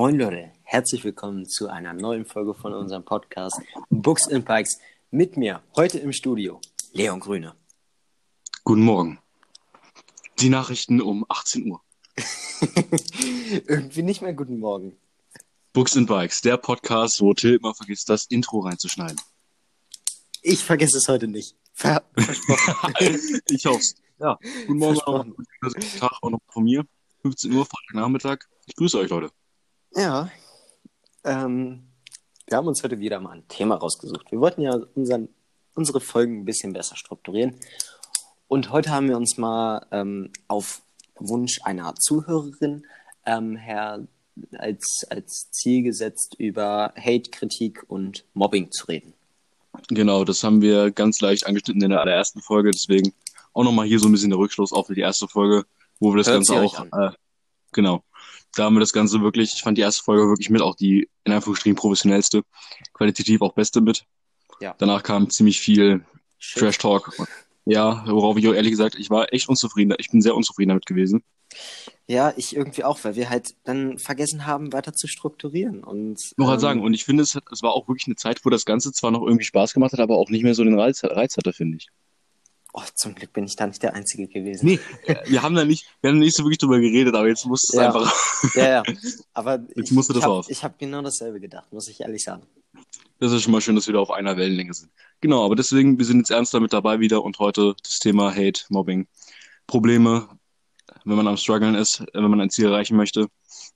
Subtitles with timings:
[0.00, 3.60] Moin Leute, herzlich willkommen zu einer neuen Folge von unserem Podcast
[3.90, 4.78] Books and Bikes.
[5.10, 6.58] Mit mir heute im Studio
[6.94, 7.54] Leon Grüne.
[8.64, 9.18] Guten Morgen.
[10.38, 11.82] Die Nachrichten um 18 Uhr.
[13.66, 14.96] Irgendwie nicht mehr guten Morgen.
[15.74, 19.20] Books and Bikes, der Podcast, wo Till immer vergisst, das Intro reinzuschneiden.
[20.40, 21.56] Ich vergesse es heute nicht.
[21.74, 22.02] Ver
[23.50, 23.84] ich hoffe
[24.18, 26.86] Ja, guten Morgen guten Tag auch noch von mir.
[27.20, 28.38] 15 Uhr, Freitagnachmittag.
[28.64, 29.30] Ich grüße euch, Leute.
[29.94, 30.30] Ja.
[31.24, 31.82] Ähm,
[32.46, 34.30] wir haben uns heute wieder mal ein Thema rausgesucht.
[34.30, 35.28] Wir wollten ja unseren,
[35.74, 37.56] unsere Folgen ein bisschen besser strukturieren.
[38.48, 40.82] Und heute haben wir uns mal ähm, auf
[41.16, 42.86] Wunsch einer Zuhörerin
[43.26, 44.06] ähm, her,
[44.58, 49.12] als, als Ziel gesetzt, über Hate, Kritik und Mobbing zu reden.
[49.88, 52.70] Genau, das haben wir ganz leicht angeschnitten in der allerersten Folge.
[52.70, 53.12] Deswegen
[53.52, 55.64] auch nochmal hier so ein bisschen der Rückschluss auf die erste Folge,
[55.98, 56.86] wo wir das Hört Ganze auch.
[56.92, 57.12] Äh,
[57.72, 58.02] genau
[58.54, 61.08] da haben wir das Ganze wirklich, ich fand die erste Folge wirklich mit, auch die
[61.24, 62.42] in Anführungsstrichen professionellste,
[62.92, 64.04] qualitativ auch beste mit.
[64.60, 64.74] Ja.
[64.78, 66.04] Danach kam ziemlich viel
[66.40, 67.12] Trash Talk.
[67.66, 69.94] Ja, worauf ich auch ehrlich gesagt, ich war echt unzufrieden.
[69.98, 71.22] Ich bin sehr unzufrieden damit gewesen.
[72.06, 75.84] Ja, ich irgendwie auch, weil wir halt dann vergessen haben, weiter zu strukturieren.
[75.84, 78.16] Und, ich muss halt ähm, sagen, und ich finde, es, es war auch wirklich eine
[78.16, 80.64] Zeit, wo das Ganze zwar noch irgendwie Spaß gemacht hat, aber auch nicht mehr so
[80.64, 81.88] den Reiz, Reiz hatte, finde ich.
[82.72, 84.66] Oh, zum Glück bin ich da nicht der Einzige gewesen.
[84.66, 84.80] Nee,
[85.26, 87.82] wir haben da nicht, wir haben nicht so wirklich drüber geredet, aber jetzt musste es
[87.82, 87.86] ja.
[87.86, 88.54] einfach.
[88.54, 88.82] ja, ja.
[89.34, 90.50] Aber jetzt ich, musste das ich hab.
[90.50, 92.42] Ich habe genau dasselbe gedacht, muss ich ehrlich sagen.
[93.18, 94.90] Das ist schon mal schön, dass wir da auf einer Wellenlänge sind.
[95.20, 98.62] Genau, aber deswegen, wir sind jetzt ernst damit dabei wieder und heute das Thema Hate,
[98.68, 99.08] Mobbing,
[99.66, 100.28] Probleme,
[101.04, 103.26] wenn man am struggeln ist, wenn man ein Ziel erreichen möchte.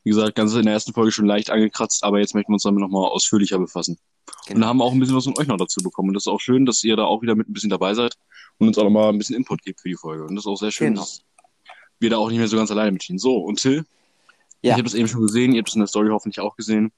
[0.05, 2.62] Wie gesagt, ganz in der ersten Folge schon leicht angekratzt, aber jetzt möchten wir uns
[2.62, 3.98] damit nochmal ausführlicher befassen.
[4.47, 4.55] Genau.
[4.55, 6.08] Und da haben wir auch ein bisschen was von euch noch dazu bekommen.
[6.08, 8.17] Und das ist auch schön, dass ihr da auch wieder mit ein bisschen dabei seid
[8.58, 10.24] und uns auch nochmal ein bisschen Input gibt für die Folge.
[10.24, 11.02] Und das ist auch sehr schön, genau.
[11.02, 11.22] dass
[11.98, 13.18] wir da auch nicht mehr so ganz alleine mitstehen.
[13.18, 13.84] So, und Till,
[14.62, 14.70] ja.
[14.70, 16.92] ich habe das eben schon gesehen, ihr habt es in der Story hoffentlich auch gesehen.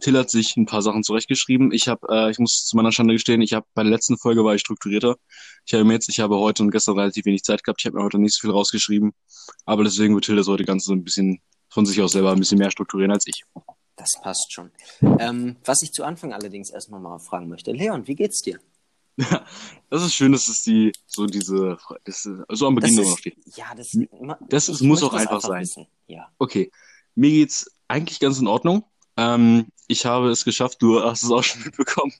[0.00, 1.70] Till hat sich ein paar Sachen zurechtgeschrieben.
[1.72, 4.44] Ich habe, äh, ich muss zu meiner Schande gestehen, ich habe bei der letzten Folge
[4.44, 5.16] war ich strukturierter.
[5.66, 7.80] Ich habe jetzt, ich habe heute und gestern relativ wenig Zeit gehabt.
[7.80, 9.12] Ich habe mir heute nicht so viel rausgeschrieben.
[9.66, 12.38] Aber deswegen wird Till das heute ganz so ein bisschen von sich aus selber ein
[12.38, 13.44] bisschen mehr strukturieren als ich.
[13.96, 14.72] Das passt schon.
[15.20, 17.70] Ähm, was ich zu Anfang allerdings erstmal mal fragen möchte.
[17.70, 18.58] Leon, wie geht's dir?
[19.90, 23.36] Das ist schön, dass es die, so diese, das, so am Beginn noch steht.
[23.54, 23.96] Ja, das,
[24.48, 25.86] das ist, muss auch einfach, einfach sein.
[26.08, 26.32] Ja.
[26.38, 26.72] Okay.
[27.14, 28.84] Mir geht's eigentlich ganz in Ordnung.
[29.16, 32.12] Ähm, ich habe es geschafft, du hast es auch schon mitbekommen,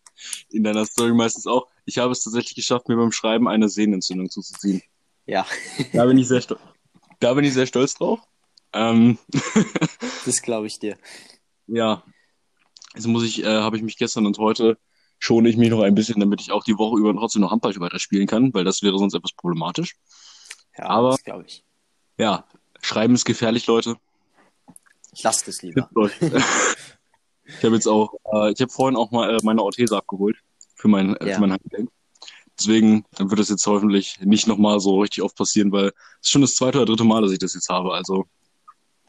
[0.51, 1.67] in deiner Story meistens auch.
[1.85, 4.83] Ich habe es tatsächlich geschafft, mir beim Schreiben eine Sehnenentzündung zuzuziehen.
[5.27, 5.45] Ja.
[5.93, 6.61] da bin ich sehr stolz.
[7.19, 8.21] Da bin ich sehr stolz drauf.
[8.73, 9.19] Ähm,
[10.27, 10.97] das glaube ich dir.
[11.67, 12.05] Ja.
[12.95, 14.79] Jetzt muss ich, äh, habe ich mich gestern und heute
[15.25, 17.75] schone ich mich noch ein bisschen, damit ich auch die Woche über trotzdem noch Handball
[17.81, 19.97] weiterspielen kann, weil das wäre sonst etwas problematisch.
[20.77, 21.65] Ja, aber glaube ich.
[22.19, 22.45] Ja,
[22.83, 23.97] schreiben ist gefährlich, Leute.
[25.13, 25.89] Ich lasse das lieber.
[27.45, 30.37] ich habe jetzt auch, äh, ich habe vorhin auch mal äh, meine Orthese abgeholt
[30.75, 31.35] für mein, äh, ja.
[31.37, 31.91] für mein Handgelenk.
[32.59, 36.43] Deswegen wird das jetzt hoffentlich nicht nochmal so richtig oft passieren, weil es ist schon
[36.43, 37.95] das zweite oder dritte Mal, dass ich das jetzt habe.
[37.95, 38.27] Also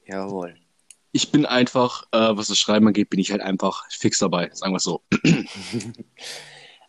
[0.08, 0.56] Jawohl.
[1.16, 4.74] Ich bin einfach, äh, was das Schreiben angeht, bin ich halt einfach fix dabei, sagen
[4.74, 5.02] wir es so.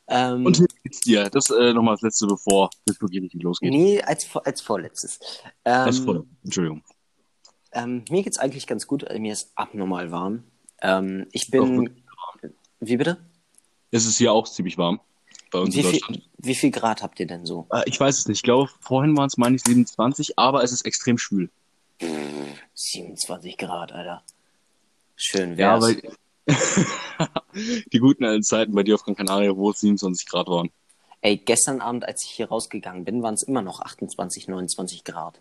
[0.09, 1.31] ähm, Und wie geht's dir?
[1.31, 3.71] Das äh, nochmal als letzte, bevor es wirklich losgeht.
[3.71, 5.21] Nee, als, als vorletztes.
[5.65, 6.83] Ähm, als vorletztes, Entschuldigung.
[7.71, 9.07] Ähm, mir geht's eigentlich ganz gut.
[9.17, 10.43] Mir ist abnormal warm.
[10.83, 12.03] Ähm, ich bin.
[12.81, 13.19] Wie bitte?
[13.93, 14.99] Es ist hier auch ziemlich warm
[15.53, 16.17] bei uns wie in Deutschland.
[16.17, 17.69] Viel, wie viel Grad habt ihr denn so?
[17.71, 18.39] Äh, ich weiß es nicht.
[18.39, 21.49] Ich glaube, vorhin waren es, meine ich, 27, aber es ist extrem schwül.
[21.99, 24.23] 27 Grad, Alter.
[25.17, 25.59] Schön wär's.
[25.59, 26.03] Ja, weil
[27.93, 30.71] die guten alten Zeiten bei dir auf Gran Canaria, wo es 27 Grad waren.
[31.23, 35.41] Ey, gestern Abend, als ich hier rausgegangen bin, waren es immer noch 28, 29 Grad.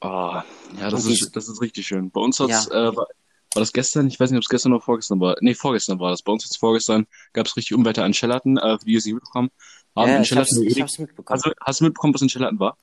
[0.00, 0.42] Oh,
[0.78, 2.10] ja, das ist, das ist richtig schön.
[2.10, 2.88] Bei uns hat's, ja.
[2.88, 3.06] äh, war, war
[3.54, 5.36] das gestern, ich weiß nicht, ob es gestern oder vorgestern war.
[5.40, 6.22] Nee, vorgestern war das.
[6.22, 9.14] Bei uns jetzt vorgestern gab es richtig Unwetter an Shelaton, äh, für die es nicht
[9.14, 9.50] mitbekommen
[9.96, 10.10] haben.
[10.10, 11.40] Ja, in ich, hab's, ich hab's mitbekommen.
[11.42, 12.76] Also, hast du mitbekommen, was in Shelaton war?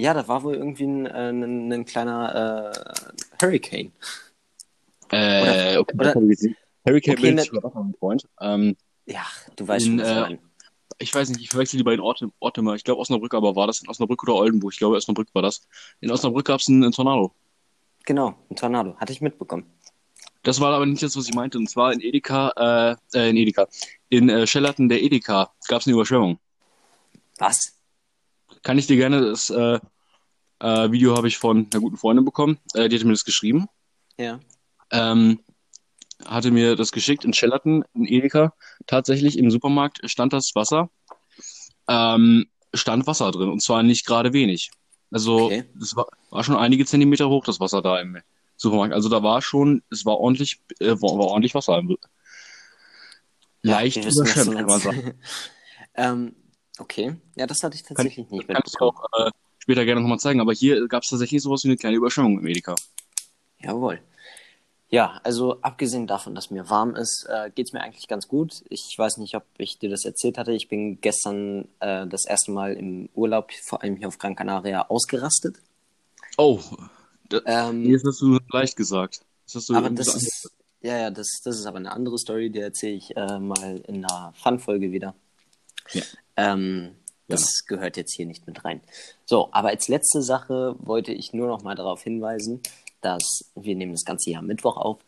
[0.00, 3.92] Ja, da war wohl irgendwie ein, äh, ein, ein kleiner äh, Hurricane.
[5.10, 8.28] Äh, oder, okay, oder, Hurricane okay, bin ich ne, ein Freund.
[8.40, 10.38] Ähm, ja, du weißt in, schon, was ich meine.
[11.00, 12.76] Ich weiß nicht, ich verwechsel die beiden Orte, Orte mal.
[12.76, 14.72] Ich glaube Osnabrück, aber war das in Osnabrück oder Oldenburg?
[14.72, 15.66] Ich glaube Osnabrück war das.
[16.00, 17.32] In Osnabrück gab es einen, einen Tornado.
[18.04, 18.96] Genau, ein Tornado.
[18.96, 19.66] Hatte ich mitbekommen.
[20.44, 21.58] Das war aber nicht das, was ich meinte.
[21.58, 23.68] Und zwar in Edeka, äh, äh in Edeka.
[24.08, 26.38] In äh, Sheraton der Edeka gab es eine Überschwemmung.
[27.38, 27.77] Was?
[28.68, 29.80] Kann ich dir gerne das äh,
[30.58, 32.58] äh, Video habe ich von einer guten Freundin bekommen.
[32.74, 33.64] Äh, die hatte mir das geschrieben.
[34.18, 34.40] Ja.
[34.90, 35.40] Ähm,
[36.26, 38.52] hatte mir das geschickt in Sheraton, in Edeka.
[38.86, 40.90] Tatsächlich im Supermarkt stand das Wasser.
[41.88, 44.70] Ähm, stand Wasser drin und zwar nicht gerade wenig.
[45.10, 45.64] Also okay.
[45.74, 48.18] das war, war schon einige Zentimeter hoch, das Wasser da im,
[48.58, 48.92] Supermarkt.
[48.92, 51.82] Also da war schon, es war ordentlich, äh, war, war ordentlich Wasser.
[53.62, 55.14] Leicht du überschwemmt, kann man sagen.
[55.94, 56.36] ähm,
[56.78, 57.16] okay.
[57.36, 58.98] Ja, das hatte ich Kann tatsächlich ich, nicht kann ich mitbekommen.
[58.98, 60.40] auch äh, später gerne nochmal zeigen.
[60.40, 62.74] Aber hier gab es tatsächlich sowas wie eine kleine Überschwemmung im Edeka.
[63.60, 64.00] Jawohl.
[64.90, 68.64] Ja, also abgesehen davon, dass mir warm ist, äh, geht's mir eigentlich ganz gut.
[68.70, 70.52] Ich weiß nicht, ob ich dir das erzählt hatte.
[70.52, 74.88] Ich bin gestern äh, das erste Mal im Urlaub, vor allem hier auf Gran Canaria,
[74.88, 75.56] ausgerastet.
[76.38, 76.60] Oh,
[77.28, 79.20] da, Ähm, jetzt hast du leicht gesagt.
[79.44, 80.50] Das hast du aber das ist,
[80.80, 84.04] ja, ja, das, das ist aber eine andere Story, die erzähle ich äh, mal in
[84.06, 85.14] einer Fun-Folge wieder.
[85.92, 86.02] Ja.
[86.38, 86.94] Ähm,
[87.26, 88.80] das gehört jetzt hier nicht mit rein.
[89.26, 92.62] So, aber als letzte Sache wollte ich nur noch mal darauf hinweisen,
[93.02, 94.98] dass wir nehmen das ganze Jahr Mittwoch auf,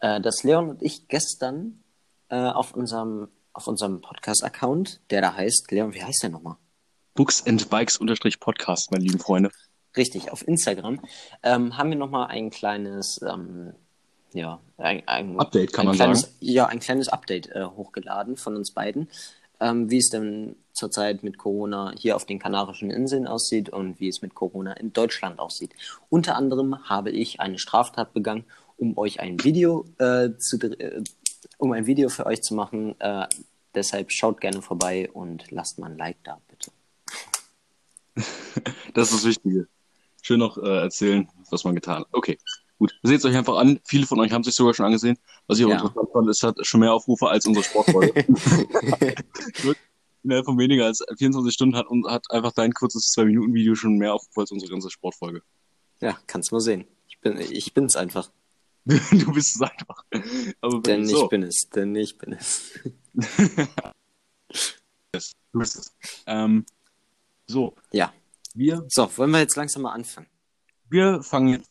[0.00, 1.84] äh, dass Leon und ich gestern
[2.30, 6.56] äh, auf unserem auf unserem Podcast-Account, der da heißt, Leon, wie heißt der nochmal?
[7.14, 7.98] Books and Bikes
[8.38, 9.50] Podcast, meine lieben Freunde.
[9.96, 11.00] Richtig, auf Instagram,
[11.42, 13.74] ähm, haben wir nochmal ein kleines, ähm,
[14.32, 16.34] ja, ein, ein Update, kann ein man kleines, sagen.
[16.38, 19.08] Ja, ein kleines Update äh, hochgeladen von uns beiden,
[19.60, 24.08] ähm, wie es denn zurzeit mit Corona hier auf den Kanarischen Inseln aussieht und wie
[24.08, 25.72] es mit Corona in Deutschland aussieht.
[26.08, 28.44] Unter anderem habe ich eine Straftat begangen,
[28.76, 31.02] um euch ein Video äh, zu, äh,
[31.58, 32.98] um ein Video für euch zu machen.
[33.00, 33.26] Äh,
[33.74, 36.70] deshalb schaut gerne vorbei und lasst mal ein Like da, bitte.
[38.94, 39.68] Das ist das Wichtige.
[40.22, 42.08] Schön noch äh, erzählen, was man getan hat.
[42.10, 42.38] Okay,
[42.78, 42.98] gut.
[43.02, 43.80] Seht es euch einfach an.
[43.84, 45.18] Viele von euch haben sich sogar schon angesehen.
[45.46, 45.76] Was ich auch Ja.
[45.76, 48.12] interessant fand, es hat schon mehr Aufrufe als unsere Sportfolge.
[50.24, 54.40] Innerhalb von weniger als 24 Stunden hat, hat einfach dein kurzes 2-Minuten-Video schon mehr Aufrufe
[54.40, 55.42] als unsere ganze Sportfolge.
[56.00, 56.86] Ja, kannst mal sehen.
[57.08, 58.30] Ich bin, ich bin's einfach.
[58.84, 60.04] du bist es einfach.
[60.60, 61.28] Aber Denn ich so.
[61.28, 62.72] bin es, denn ich bin es.
[65.14, 65.94] Yes, du bist es.
[66.26, 66.64] Ähm,
[67.46, 68.12] so, Ja.
[68.54, 70.26] wir, So, wollen wir jetzt langsam mal anfangen?
[70.90, 71.70] wir fangen jetzt.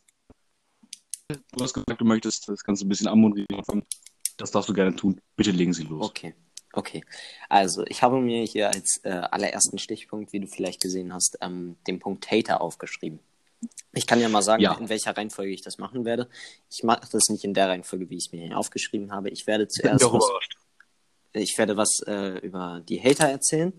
[1.30, 3.82] Du hast gesagt, du möchtest das Ganze ein bisschen anmoderieren.
[4.38, 5.20] Das darfst du gerne tun.
[5.36, 6.06] Bitte legen Sie los.
[6.06, 6.34] Okay.
[6.72, 7.04] Okay.
[7.50, 11.76] Also, ich habe mir hier als äh, allerersten Stichpunkt, wie du vielleicht gesehen hast, ähm,
[11.86, 13.18] den Punkt Hater aufgeschrieben.
[13.92, 14.74] Ich kann ja mal sagen, Ja.
[14.74, 16.28] in welcher Reihenfolge ich das machen werde.
[16.70, 19.28] Ich mache das nicht in der Reihenfolge, wie ich es mir hier aufgeschrieben habe.
[19.28, 20.30] Ich werde Ich zuerst auch was,
[21.34, 23.72] ich werde was äh, über die Hater erzählen.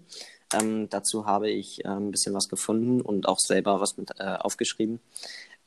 [0.54, 4.24] Ähm, dazu habe ich äh, ein bisschen was gefunden und auch selber was mit äh,
[4.36, 5.00] aufgeschrieben.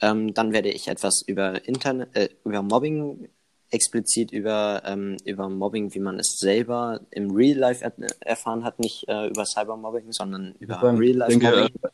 [0.02, 3.28] Ähm, dann werde ich etwas über Internet, äh, über Mobbing,
[3.70, 8.78] explizit über, ähm, über Mobbing, wie man es selber im Real Life er erfahren hat,
[8.80, 11.74] nicht äh, über Cybermobbing, sondern über sagen, Real Life denke, Mobbing.
[11.82, 11.88] äh,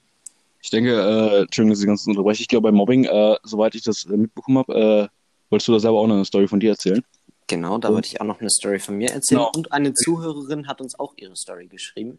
[0.61, 2.43] ich denke, äh, Entschuldigung, dass ich ganz unterbreche.
[2.43, 5.09] Ich glaube, bei Mobbing, äh, soweit ich das äh, mitbekommen habe, äh,
[5.51, 7.05] wolltest du da selber auch noch eine Story von dir erzählen?
[7.47, 9.39] Genau, da und- wollte ich auch noch eine Story von mir erzählen.
[9.41, 9.53] Genau.
[9.55, 12.19] Und eine Zuhörerin hat uns auch ihre Story geschrieben.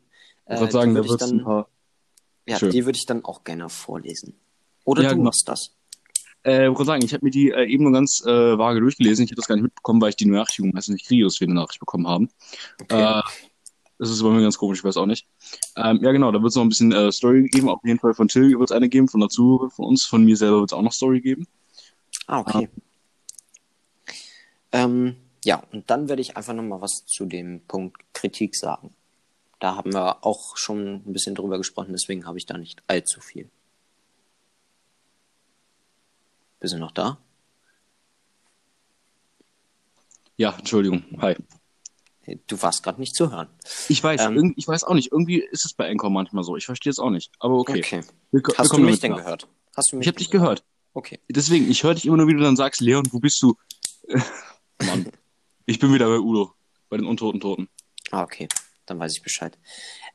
[0.52, 1.68] Ich würde sagen, da wird ein dann, paar.
[2.48, 2.72] ja, Schön.
[2.72, 4.40] die würde ich dann auch gerne vorlesen.
[4.86, 5.26] Oder Ja, du genau.
[5.26, 5.72] machst das.
[6.46, 9.26] Äh, ich wollte sagen, ich habe mir die äh, eben nur ganz äh, vage durchgelesen.
[9.26, 11.48] Ich habe das gar nicht mitbekommen, weil ich die Benachrichtigung meistens nicht kriege, dass wir
[11.48, 12.30] eine Nachricht bekommen haben.
[12.82, 13.20] Okay.
[13.20, 13.22] Äh,
[14.00, 15.28] das ist bei mir ganz komisch, ich weiß auch nicht.
[15.76, 17.68] Ähm, ja, genau, da wird es noch ein bisschen äh, Story geben.
[17.68, 20.38] Auf jeden Fall von Till wird es eine geben, von dazu, von uns, von mir
[20.38, 21.48] selber wird es auch noch Story geben.
[22.26, 22.70] Ah, okay.
[24.72, 28.94] Ähm, ja, und dann werde ich einfach nochmal was zu dem Punkt Kritik sagen.
[29.60, 33.20] Da haben wir auch schon ein bisschen drüber gesprochen, deswegen habe ich da nicht allzu
[33.20, 33.50] viel.
[36.60, 37.18] Bist du noch da?
[40.38, 41.04] Ja, Entschuldigung.
[41.22, 41.36] Hi.
[42.48, 43.50] Du warst gerade nicht zu hören.
[43.88, 45.12] Ich weiß, Ähm, ich weiß auch nicht.
[45.12, 46.56] Irgendwie ist es bei Anchor manchmal so.
[46.56, 47.32] Ich verstehe es auch nicht.
[47.40, 47.80] Aber okay.
[47.80, 48.02] Okay.
[48.32, 49.48] Wir, ko- wir Hast du mich denn gehört?
[49.76, 50.64] Hast du mich Ich habe dich gehört.
[50.94, 51.20] Okay.
[51.30, 53.56] Deswegen, ich höre dich immer nur, wie du dann sagst, Leon, wo bist du?
[54.86, 55.12] Mann.
[55.66, 56.54] Ich bin wieder bei Udo.
[56.90, 57.68] Bei den untoten Toten.
[58.12, 58.48] Ah, okay.
[58.86, 59.58] Dann weiß ich Bescheid.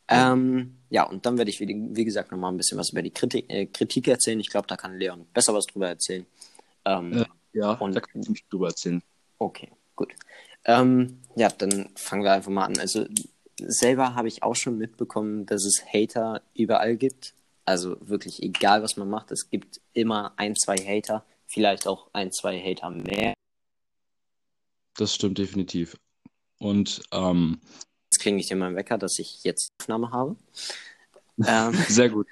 [0.08, 3.10] Ähm, ja, und dann werde ich, wie, wie gesagt, nochmal ein bisschen was über die
[3.10, 4.38] Kritik, äh, Kritik erzählen.
[4.38, 6.24] Ich glaube, da kann Leon besser was drüber erzählen.
[6.84, 9.00] Ähm, Äh, Ja, Und- da kann ich nicht drüber erzählen.
[9.38, 10.12] Okay, gut.
[10.64, 12.78] Ähm, ja, dann fangen wir einfach mal an.
[12.78, 13.06] Also
[13.60, 17.32] selber habe ich auch schon mitbekommen, dass es Hater überall gibt.
[17.64, 22.30] Also wirklich egal, was man macht, es gibt immer ein, zwei Hater, vielleicht auch ein,
[22.32, 23.34] zwei Hater mehr.
[24.96, 25.96] Das stimmt definitiv.
[26.58, 27.60] Und ähm,
[28.25, 30.37] Jetzt klinge ich dir mal Wecker, dass ich jetzt Aufnahme habe.
[31.47, 32.26] ähm, sehr gut.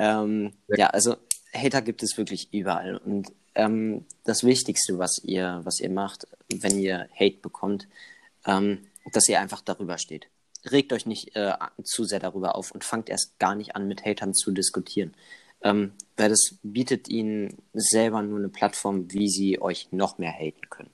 [0.00, 1.14] Ähm, ja, also
[1.54, 2.96] Hater gibt es wirklich überall.
[2.96, 7.86] Und ähm, das Wichtigste, was ihr, was ihr macht, wenn ihr Hate bekommt,
[8.46, 10.26] ähm, dass ihr einfach darüber steht.
[10.68, 11.52] Regt euch nicht äh,
[11.84, 15.14] zu sehr darüber auf und fangt erst gar nicht an, mit Hatern zu diskutieren.
[15.62, 20.68] Ähm, weil das bietet ihnen selber nur eine Plattform, wie sie euch noch mehr haten
[20.68, 20.90] können.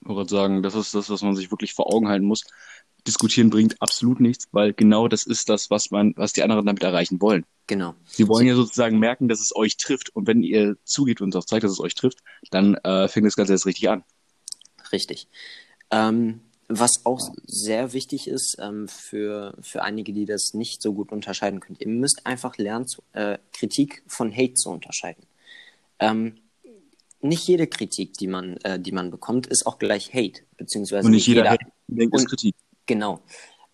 [0.00, 2.42] Ich wollte gerade sagen, das ist das, was man sich wirklich vor Augen halten muss.
[3.06, 6.82] Diskutieren bringt absolut nichts, weil genau das ist das, was man, was die anderen damit
[6.82, 7.44] erreichen wollen.
[7.66, 7.94] Genau.
[8.06, 10.14] Sie wollen ja sozusagen merken, dass es euch trifft.
[10.14, 12.18] Und wenn ihr zugeht und auch zeigt, dass es euch trifft,
[12.50, 14.04] dann äh, fängt das Ganze erst richtig an.
[14.92, 15.28] Richtig.
[15.90, 21.12] Ähm, was auch sehr wichtig ist ähm, für, für einige, die das nicht so gut
[21.12, 21.76] unterscheiden können.
[21.80, 25.24] Ihr müsst einfach lernen, zu, äh, Kritik von Hate zu unterscheiden.
[25.98, 26.36] Ähm,
[27.20, 31.12] nicht jede Kritik, die man, äh, die man bekommt, ist auch gleich Hate, beziehungsweise und
[31.12, 32.54] nicht jeder, jeder Hate denkt, ist Kritik.
[32.86, 33.20] Genau.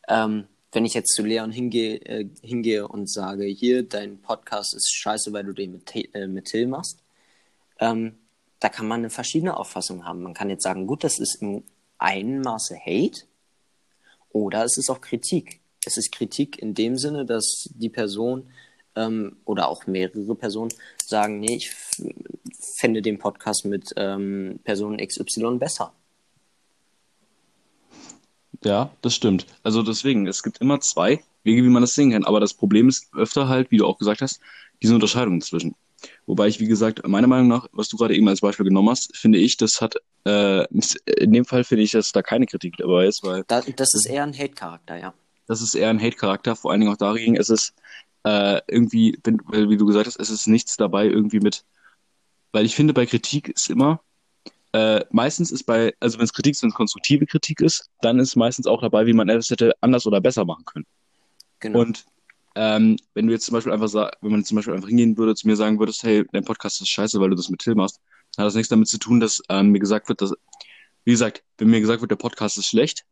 [0.09, 4.95] Ähm, wenn ich jetzt zu Leon hingehe, äh, hingehe und sage, hier, dein Podcast ist
[4.95, 7.03] scheiße, weil du den mit, äh, mit Till machst,
[7.81, 8.19] ähm,
[8.61, 10.23] da kann man eine verschiedene Auffassung haben.
[10.23, 11.65] Man kann jetzt sagen, gut, das ist im
[11.99, 13.23] einen Maße Hate
[14.31, 15.61] oder es ist auch Kritik.
[15.85, 18.50] Es ist Kritik in dem Sinne, dass die Person
[18.95, 20.73] ähm, oder auch mehrere Personen
[21.05, 21.73] sagen, nee, ich
[22.79, 25.93] fände den Podcast mit ähm, Person XY besser.
[28.65, 29.47] Ja, das stimmt.
[29.62, 32.25] Also deswegen, es gibt immer zwei Wege, wie man das sehen kann.
[32.25, 34.41] Aber das Problem ist öfter halt, wie du auch gesagt hast,
[34.83, 35.75] diese Unterscheidung dazwischen.
[36.27, 39.17] Wobei ich, wie gesagt, meiner Meinung nach, was du gerade eben als Beispiel genommen hast,
[39.17, 40.65] finde ich, das hat, äh,
[41.07, 43.45] in dem Fall finde ich, dass da keine Kritik dabei ist, weil.
[43.49, 45.15] Da, das ist eher ein Hate-Charakter, ja.
[45.47, 47.75] Das ist eher ein Hate-Charakter, vor allen Dingen auch dagegen, es ist
[48.25, 51.65] äh, irgendwie, wenn, weil, wie du gesagt hast, es ist nichts dabei irgendwie mit,
[52.53, 54.00] weil ich finde, bei Kritik ist immer,
[54.72, 58.18] äh, meistens ist bei, also wenn es Kritik ist, wenn es konstruktive Kritik ist, dann
[58.18, 60.87] ist meistens auch dabei, wie man etwas hätte anders oder besser machen können.
[61.60, 61.80] Genau.
[61.80, 62.04] Und
[62.54, 65.34] ähm, wenn du jetzt zum Beispiel einfach sag, wenn man zum Beispiel einfach hingehen würde,
[65.34, 68.00] zu mir sagen würdest, hey, dein Podcast ist scheiße, weil du das mit Till machst,
[68.34, 70.34] dann hat das nichts damit zu tun, dass ähm, mir gesagt wird, dass,
[71.04, 73.04] wie gesagt, wenn mir gesagt wird, der Podcast ist schlecht,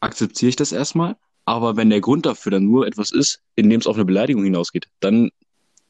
[0.00, 1.16] akzeptiere ich das erstmal.
[1.44, 4.44] Aber wenn der Grund dafür dann nur etwas ist, in dem es auf eine Beleidigung
[4.44, 5.30] hinausgeht, dann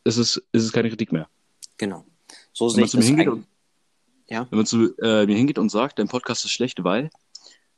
[0.04, 1.28] ist es, ist es keine Kritik mehr.
[1.76, 2.04] Genau.
[2.52, 3.46] So sehe ich das und,
[4.28, 4.46] ja?
[4.50, 7.10] Wenn man zu äh, mir hingeht und sagt, dein Podcast ist schlecht, weil,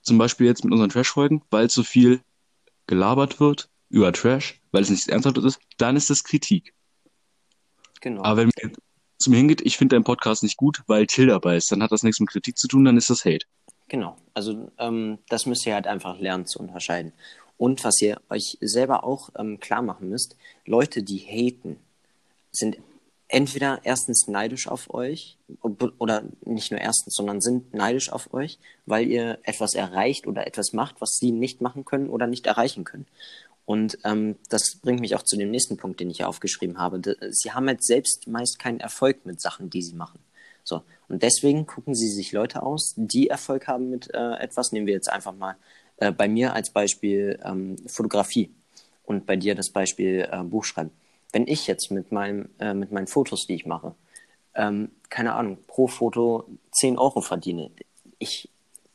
[0.02, 2.20] zum Beispiel jetzt mit unseren Trash-Folgen, weil zu viel
[2.86, 6.74] gelabert wird über Trash, weil es nicht ernsthaft ist, dann ist das Kritik.
[8.00, 8.22] Genau.
[8.22, 8.72] Aber wenn man
[9.18, 11.92] zu mir hingeht, ich finde deinen Podcast nicht gut, weil Till dabei ist, dann hat
[11.92, 13.46] das nichts mit Kritik zu tun, dann ist das Hate.
[13.88, 14.16] Genau.
[14.34, 17.12] Also ähm, das müsst ihr halt einfach lernen zu unterscheiden.
[17.56, 20.36] Und was ihr euch selber auch ähm, klar machen müsst,
[20.66, 21.78] Leute, die haten,
[22.50, 22.78] sind
[23.34, 25.36] entweder erstens neidisch auf euch
[25.98, 30.72] oder nicht nur erstens, sondern sind neidisch auf euch, weil ihr etwas erreicht oder etwas
[30.72, 33.06] macht, was sie nicht machen können oder nicht erreichen können.
[33.66, 37.00] Und ähm, das bringt mich auch zu dem nächsten Punkt, den ich hier aufgeschrieben habe.
[37.30, 40.20] Sie haben halt selbst meist keinen Erfolg mit Sachen, die sie machen.
[40.62, 40.82] So.
[41.08, 44.70] Und deswegen gucken sie sich Leute aus, die Erfolg haben mit äh, etwas.
[44.70, 45.56] Nehmen wir jetzt einfach mal
[45.96, 48.50] äh, bei mir als Beispiel ähm, Fotografie
[49.04, 50.92] und bei dir das Beispiel äh, Buchschreiben.
[51.34, 53.96] Wenn ich jetzt mit, meinem, äh, mit meinen Fotos, die ich mache,
[54.54, 57.72] ähm, keine Ahnung, pro Foto 10 Euro verdiene,
[58.20, 58.48] ich,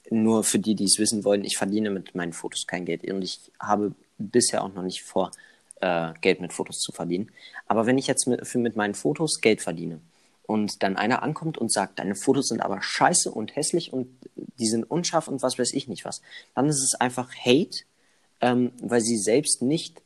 [0.09, 3.21] nur für die, die es wissen wollen, ich verdiene mit meinen Fotos kein Geld und
[3.21, 5.31] ich habe bisher auch noch nicht vor,
[5.81, 7.29] äh, Geld mit Fotos zu verdienen.
[7.67, 9.99] Aber wenn ich jetzt mit, für, mit meinen Fotos Geld verdiene
[10.45, 14.67] und dann einer ankommt und sagt, deine Fotos sind aber scheiße und hässlich und die
[14.67, 16.21] sind unscharf und was weiß ich nicht was,
[16.55, 17.83] dann ist es einfach Hate,
[18.39, 20.01] ähm, weil sie selbst nicht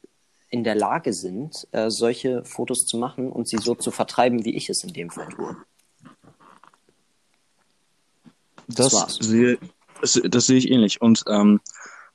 [0.54, 4.56] in der Lage sind, äh, solche Fotos zu machen und sie so zu vertreiben, wie
[4.56, 5.58] ich es in dem Fall tue.
[8.68, 9.58] Das, das sehe,
[10.00, 11.02] das, sehe ich ähnlich.
[11.02, 11.60] Und ähm,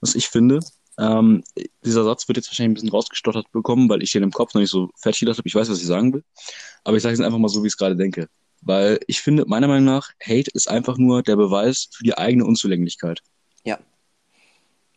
[0.00, 0.60] was ich finde,
[1.00, 1.42] ähm,
[1.84, 4.60] dieser Satz wird jetzt wahrscheinlich ein bisschen rausgestottert bekommen, weil ich hier im Kopf noch
[4.60, 5.48] nicht so fertig gedacht habe.
[5.48, 6.22] Ich weiß, was ich sagen will.
[6.84, 8.28] Aber ich sage es einfach mal so, wie ich es gerade denke.
[8.60, 12.44] Weil ich finde, meiner Meinung nach, Hate ist einfach nur der Beweis für die eigene
[12.44, 13.20] Unzulänglichkeit.
[13.64, 13.80] Ja.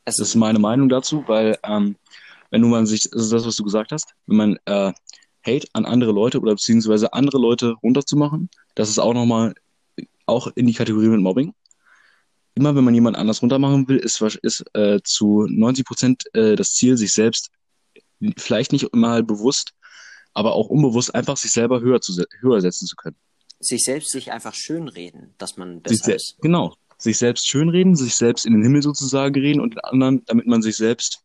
[0.06, 1.96] Es das ist meine Meinung dazu, weil ähm,
[2.52, 4.94] wenn man sich, das ist das, was du gesagt hast, wenn man äh,
[5.46, 9.56] Hate an andere Leute oder beziehungsweise andere Leute runterzumachen, das ist auch nochmal
[10.28, 11.54] auch in die Kategorie mit Mobbing
[12.56, 16.74] immer wenn man jemand anders runtermachen will, ist, ist äh, zu 90 Prozent äh, das
[16.74, 17.50] Ziel, sich selbst
[18.38, 19.74] vielleicht nicht immer halt bewusst,
[20.34, 23.16] aber auch unbewusst einfach sich selber höher, zu, höher setzen zu können.
[23.60, 26.36] Sich selbst sich einfach schönreden, dass man besser ist.
[26.42, 26.76] Genau.
[26.98, 30.62] Sich selbst schönreden, sich selbst in den Himmel sozusagen reden und den anderen, damit man
[30.62, 31.24] sich selbst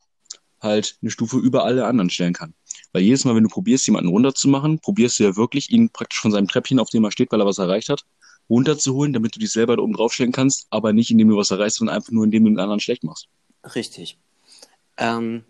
[0.66, 2.54] halt eine Stufe über alle anderen stellen kann.
[2.92, 6.30] Weil jedes Mal, wenn du probierst, jemanden runterzumachen, probierst du ja wirklich, ihn praktisch von
[6.30, 8.04] seinem Treppchen, auf dem er steht, weil er was erreicht hat,
[8.48, 11.78] runterzuholen, damit du dich selber da oben draufstellen kannst, aber nicht indem du was erreichst,
[11.78, 13.28] sondern einfach nur indem du den anderen schlecht machst.
[13.74, 14.18] Richtig.
[14.96, 15.44] Ähm,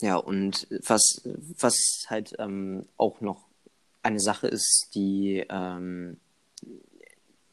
[0.00, 1.22] ja, und was,
[1.58, 3.46] was halt ähm, auch noch
[4.02, 6.18] eine Sache ist, die, ähm,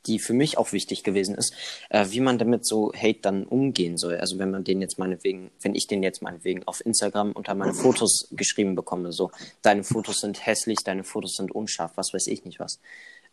[0.05, 1.53] die für mich auch wichtig gewesen ist,
[1.89, 4.17] äh, wie man damit so Hate dann umgehen soll.
[4.17, 7.73] Also wenn man den jetzt meinetwegen, wenn ich den jetzt meinetwegen auf Instagram unter meine
[7.73, 9.31] Fotos geschrieben bekomme, so,
[9.61, 12.79] deine Fotos sind hässlich, deine Fotos sind unscharf, was weiß ich nicht was.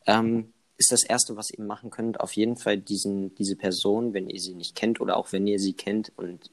[0.07, 4.31] Ähm, ist das Erste, was ihr machen könnt, auf jeden Fall diesen, diese Person, wenn
[4.31, 6.51] ihr sie nicht kennt oder auch wenn ihr sie kennt und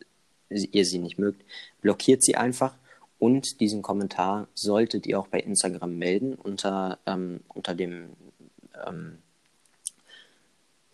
[0.50, 1.44] ihr sie nicht mögt,
[1.82, 2.76] blockiert sie einfach
[3.20, 8.10] und diesen Kommentar solltet ihr auch bei Instagram melden unter, ähm, unter dem
[8.86, 9.20] ähm,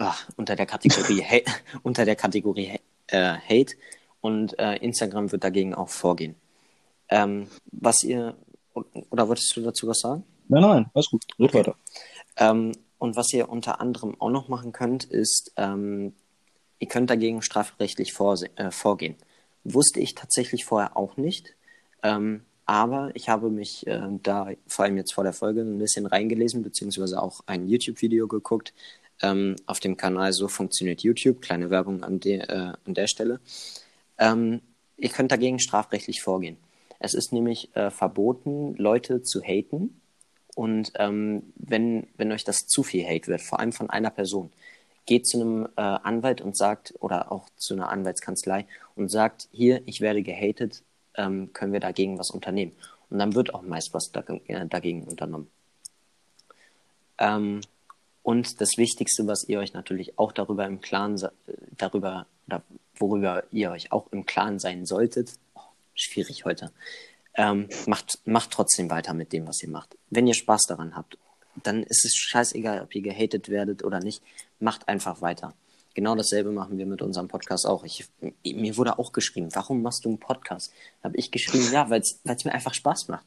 [0.01, 1.23] ach, unter der Kategorie
[1.83, 3.75] unter der Kategorie äh, Hate
[4.19, 6.35] und äh, Instagram wird dagegen auch vorgehen.
[7.09, 8.35] Ähm, was ihr
[9.09, 10.23] oder wolltest du dazu was sagen?
[10.47, 11.23] Nein, nein, alles gut.
[11.39, 11.59] Red okay.
[11.59, 11.75] weiter.
[12.37, 16.13] Ähm, und was ihr unter anderem auch noch machen könnt, ist, ähm,
[16.79, 18.13] ihr könnt dagegen strafrechtlich
[18.55, 19.15] äh, vorgehen.
[19.63, 21.55] Wusste ich tatsächlich vorher auch nicht.
[22.03, 26.05] Ähm, aber ich habe mich äh, da vor allem jetzt vor der Folge ein bisschen
[26.05, 28.73] reingelesen, beziehungsweise auch ein YouTube-Video geguckt
[29.21, 31.41] ähm, auf dem Kanal So funktioniert YouTube.
[31.41, 33.39] Kleine Werbung an, de, äh, an der Stelle.
[34.17, 34.61] Ähm,
[34.97, 36.57] ihr könnt dagegen strafrechtlich vorgehen.
[36.99, 40.01] Es ist nämlich äh, verboten, Leute zu haten.
[40.55, 44.51] Und ähm, wenn, wenn euch das zu viel Hate wird, vor allem von einer Person,
[45.05, 49.81] geht zu einem äh, Anwalt und sagt, oder auch zu einer Anwaltskanzlei und sagt, hier,
[49.85, 50.83] ich werde gehatet,
[51.15, 52.73] ähm, können wir dagegen was unternehmen.
[53.09, 55.49] Und dann wird auch meist was dagegen, äh, dagegen unternommen.
[57.17, 57.61] Ähm,
[58.23, 61.29] und das Wichtigste, was ihr euch natürlich auch darüber im Klaren, äh,
[61.77, 62.61] darüber, oder
[62.97, 65.61] worüber ihr euch auch im Klaren sein solltet, oh,
[65.95, 66.71] schwierig heute,
[67.35, 69.97] ähm, macht, macht trotzdem weiter mit dem, was ihr macht.
[70.09, 71.17] Wenn ihr Spaß daran habt,
[71.63, 74.21] dann ist es scheißegal, ob ihr gehatet werdet oder nicht.
[74.59, 75.53] Macht einfach weiter.
[75.93, 77.83] Genau dasselbe machen wir mit unserem Podcast auch.
[77.83, 78.07] Ich,
[78.45, 80.71] mir wurde auch geschrieben, warum machst du einen Podcast?
[81.03, 83.25] Habe ich geschrieben, ja, weil es mir einfach Spaß macht.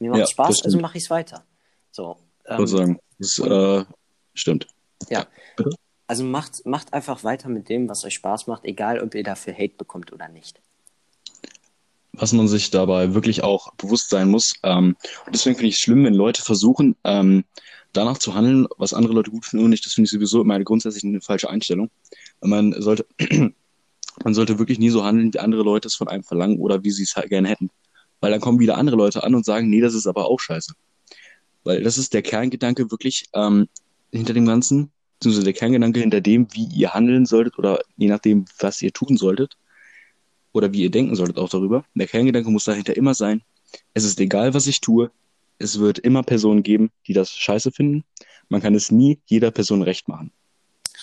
[0.00, 1.44] Mir macht ja, Spaß, also mache ich es weiter.
[1.92, 2.16] So.
[2.46, 3.84] Ähm, ich würde sagen, das äh,
[4.34, 4.66] stimmt.
[5.08, 5.26] Ja.
[5.56, 5.70] Bitte?
[6.06, 9.54] Also macht, macht einfach weiter mit dem, was euch Spaß macht, egal ob ihr dafür
[9.54, 10.60] Hate bekommt oder nicht.
[12.12, 14.54] Was man sich dabei wirklich auch bewusst sein muss.
[14.64, 14.96] Ähm,
[15.26, 17.44] und deswegen finde ich es schlimm, wenn Leute versuchen, ähm,
[17.92, 19.86] danach zu handeln, was andere Leute gut finden und nicht.
[19.86, 21.90] Das finde ich sowieso immer eine grundsätzlich eine falsche Einstellung.
[22.40, 23.06] Man sollte,
[24.24, 26.90] man sollte wirklich nie so handeln, wie andere Leute es von einem verlangen oder wie
[26.90, 27.70] sie es halt gerne hätten.
[28.20, 30.74] Weil dann kommen wieder andere Leute an und sagen, nee, das ist aber auch scheiße.
[31.62, 33.68] Weil das ist der Kerngedanke wirklich ähm,
[34.12, 38.44] hinter dem Ganzen, beziehungsweise der Kerngedanke hinter dem, wie ihr handeln solltet oder je nachdem,
[38.58, 39.56] was ihr tun solltet
[40.52, 41.84] oder wie ihr denken solltet auch darüber.
[41.94, 43.42] Der Kerngedanke muss dahinter immer sein,
[43.94, 45.10] es ist egal, was ich tue,
[45.58, 48.04] es wird immer Personen geben, die das scheiße finden.
[48.48, 50.32] Man kann es nie jeder Person recht machen.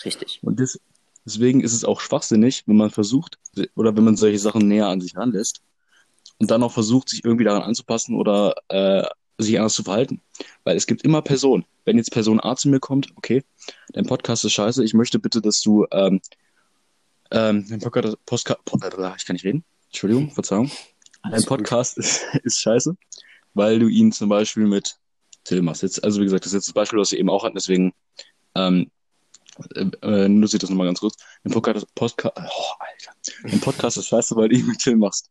[0.04, 0.40] Richtig.
[0.42, 0.78] Und das,
[1.24, 3.38] deswegen ist es auch schwachsinnig, wenn man versucht
[3.74, 5.62] oder wenn man solche Sachen näher an sich ranlässt
[6.38, 9.04] und dann auch versucht, sich irgendwie daran anzupassen oder äh,
[9.44, 10.20] sich anders zu verhalten.
[10.64, 11.64] Weil es gibt immer Personen.
[11.84, 13.44] Wenn jetzt Person A zu mir kommt, okay,
[13.92, 16.20] dein Podcast ist scheiße, ich möchte bitte, dass du ähm,
[17.30, 18.44] ähm, dein Podcast, ich
[19.26, 20.70] kann nicht reden, Entschuldigung, Verzeihung.
[21.30, 22.96] Dein Podcast ist, ist scheiße
[23.58, 24.96] weil du ihn zum Beispiel mit
[25.44, 25.82] Till machst.
[25.82, 27.92] Jetzt, also wie gesagt, das ist jetzt das Beispiel, was wir eben auch hatten, deswegen
[28.54, 28.90] ähm,
[29.74, 31.16] äh, äh nutze ich das nochmal ganz kurz.
[31.44, 33.52] Im Podcast, Podcast, oh, Alter.
[33.52, 35.30] Im Podcast ist scheiße, weil du ihn mit Till machst.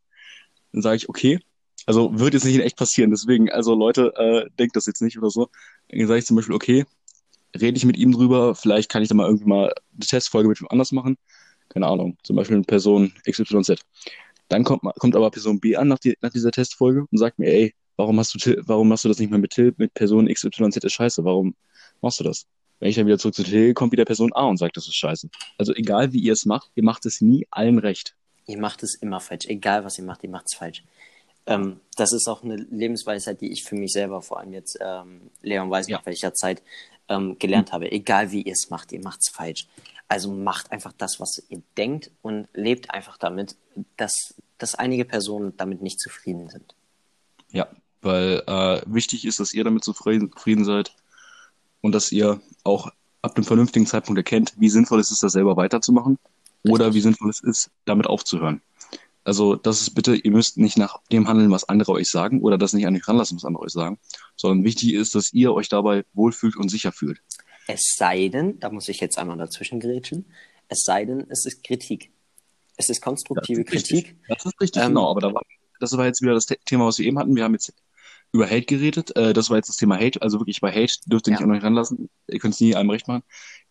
[0.74, 1.40] Dann sage ich, okay,
[1.88, 5.18] also wird jetzt nicht in echt passieren, deswegen, also Leute, äh, denkt das jetzt nicht
[5.18, 5.50] oder so.
[5.88, 6.86] Dann sage ich zum Beispiel, okay,
[7.60, 10.60] rede ich mit ihm drüber, vielleicht kann ich da mal irgendwie mal eine Testfolge mit
[10.60, 11.18] ihm anders machen.
[11.70, 13.76] Keine Ahnung, zum Beispiel eine Person XYZ.
[14.50, 17.48] Dann kommt, kommt aber Person B an nach, die, nach dieser Testfolge und sagt mir,
[17.48, 20.78] ey, warum hast du, warum machst du das nicht mehr mit Till, mit Person XYZ
[20.84, 21.24] ist scheiße?
[21.24, 21.56] Warum
[22.02, 22.46] machst du das?
[22.80, 24.96] Wenn ich dann wieder zurück zu Till, kommt wieder Person A und sagt, das ist
[24.96, 25.30] scheiße.
[25.58, 28.16] Also egal wie ihr es macht, ihr macht es nie allen recht.
[28.46, 29.46] Ihr macht es immer falsch.
[29.48, 30.84] Egal was ihr macht, ihr macht es falsch.
[31.48, 35.32] Ähm, das ist auch eine Lebensweisheit, die ich für mich selber, vor allem jetzt ähm,
[35.42, 36.06] Leon weiß nach ja.
[36.06, 36.62] welcher Zeit,
[37.10, 37.74] ähm, gelernt mhm.
[37.74, 37.92] habe.
[37.92, 39.68] Egal wie ihr es macht, ihr macht es falsch.
[40.10, 43.56] Also macht einfach das, was ihr denkt und lebt einfach damit,
[43.98, 46.76] dass, dass einige Personen damit nicht zufrieden sind.
[47.52, 47.68] Ja,
[48.02, 50.94] weil äh, wichtig ist, dass ihr damit zufrieden, zufrieden seid
[51.82, 55.58] und dass ihr auch ab dem vernünftigen Zeitpunkt erkennt, wie sinnvoll es ist, das selber
[55.58, 56.18] weiterzumachen
[56.64, 56.72] Richtig.
[56.72, 58.62] oder wie sinnvoll es ist, damit aufzuhören.
[59.28, 62.58] Also das ist bitte, ihr müsst nicht nach dem handeln, was andere euch sagen oder
[62.58, 64.00] das nicht an euch ranlassen, was andere euch sagen,
[64.38, 67.20] sondern wichtig ist, dass ihr euch dabei wohlfühlt und sicher fühlt.
[67.68, 70.28] Es sei denn, da muss ich jetzt einmal dazwischen grätschen,
[70.70, 72.10] es sei denn, es ist Kritik.
[72.78, 74.16] Es ist konstruktive das ist Kritik.
[74.30, 75.42] Das ist richtig, ähm, genau, aber da war,
[75.82, 77.36] das war jetzt wieder das Thema, was wir eben hatten.
[77.36, 77.74] Wir haben jetzt
[78.32, 79.14] über Hate geredet.
[79.18, 80.22] Äh, das war jetzt das Thema Hate.
[80.22, 81.46] Also wirklich bei Hate dürft ihr nicht ja.
[81.46, 82.10] an euch ranlassen.
[82.30, 83.24] Ihr könnt es nie einem recht machen.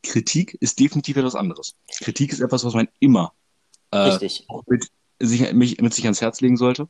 [0.02, 1.76] Kritik ist definitiv etwas anderes.
[2.02, 3.32] Kritik ist etwas, was man immer
[3.92, 4.18] äh,
[4.66, 4.90] mit,
[5.20, 6.88] sich, mich, mit sich ans Herz legen sollte.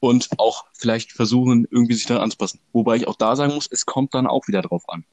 [0.00, 2.58] Und auch vielleicht versuchen, irgendwie sich daran anzupassen.
[2.72, 5.04] Wobei ich auch da sagen muss, es kommt dann auch wieder drauf an.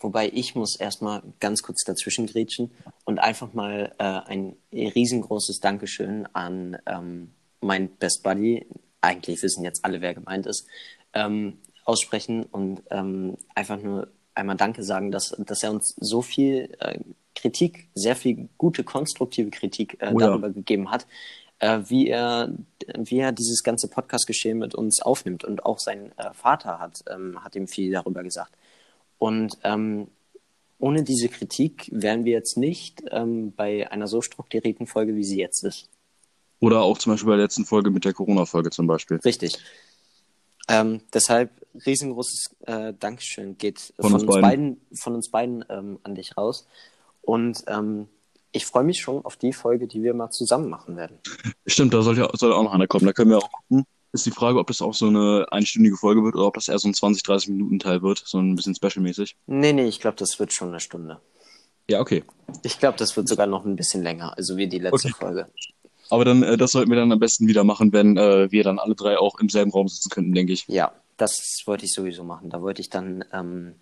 [0.00, 2.70] Wobei ich muss erstmal ganz kurz dazwischen grätschen
[3.04, 8.66] und einfach mal äh, ein riesengroßes Dankeschön an ähm, mein Best Buddy,
[9.00, 10.66] eigentlich wissen jetzt alle, wer gemeint ist,
[11.14, 16.76] ähm, aussprechen und ähm, einfach nur einmal Danke sagen, dass, dass er uns so viel
[16.78, 17.00] äh,
[17.34, 20.28] Kritik, sehr viel gute, konstruktive Kritik äh, oh ja.
[20.28, 21.06] darüber gegeben hat,
[21.58, 22.52] äh, wie, er,
[22.96, 25.44] wie er dieses ganze Podcast-Geschehen mit uns aufnimmt.
[25.44, 28.52] Und auch sein äh, Vater hat, ähm, hat ihm viel darüber gesagt.
[29.18, 30.08] Und ähm,
[30.78, 35.38] ohne diese Kritik wären wir jetzt nicht ähm, bei einer so strukturierten Folge, wie sie
[35.38, 35.88] jetzt ist.
[36.60, 39.18] Oder auch zum Beispiel bei der letzten Folge mit der Corona-Folge zum Beispiel.
[39.18, 39.58] Richtig.
[40.68, 41.50] Ähm, deshalb
[41.86, 46.36] riesengroßes äh, Dankeschön geht von, von uns beiden, beiden von uns beiden ähm, an dich
[46.36, 46.66] raus.
[47.22, 48.08] Und ähm,
[48.52, 51.18] ich freue mich schon auf die Folge, die wir mal zusammen machen werden.
[51.66, 53.06] Stimmt, da soll ja soll auch noch einer kommen.
[53.06, 53.84] Da können wir auch gucken.
[54.12, 56.78] Ist die Frage, ob das auch so eine einstündige Folge wird oder ob das eher
[56.78, 59.36] so ein 20, 30 Minuten Teil wird, so ein bisschen specialmäßig.
[59.46, 61.20] Nee, nee, ich glaube, das wird schon eine Stunde.
[61.90, 62.24] Ja, okay.
[62.62, 65.16] Ich glaube, das wird sogar noch ein bisschen länger, also wie die letzte okay.
[65.18, 65.46] Folge.
[66.08, 68.78] Aber dann, äh, das sollten wir dann am besten wieder machen, wenn äh, wir dann
[68.78, 70.66] alle drei auch im selben Raum sitzen könnten, denke ich.
[70.68, 72.48] Ja, das wollte ich sowieso machen.
[72.48, 73.74] Da wollte ich dann ähm,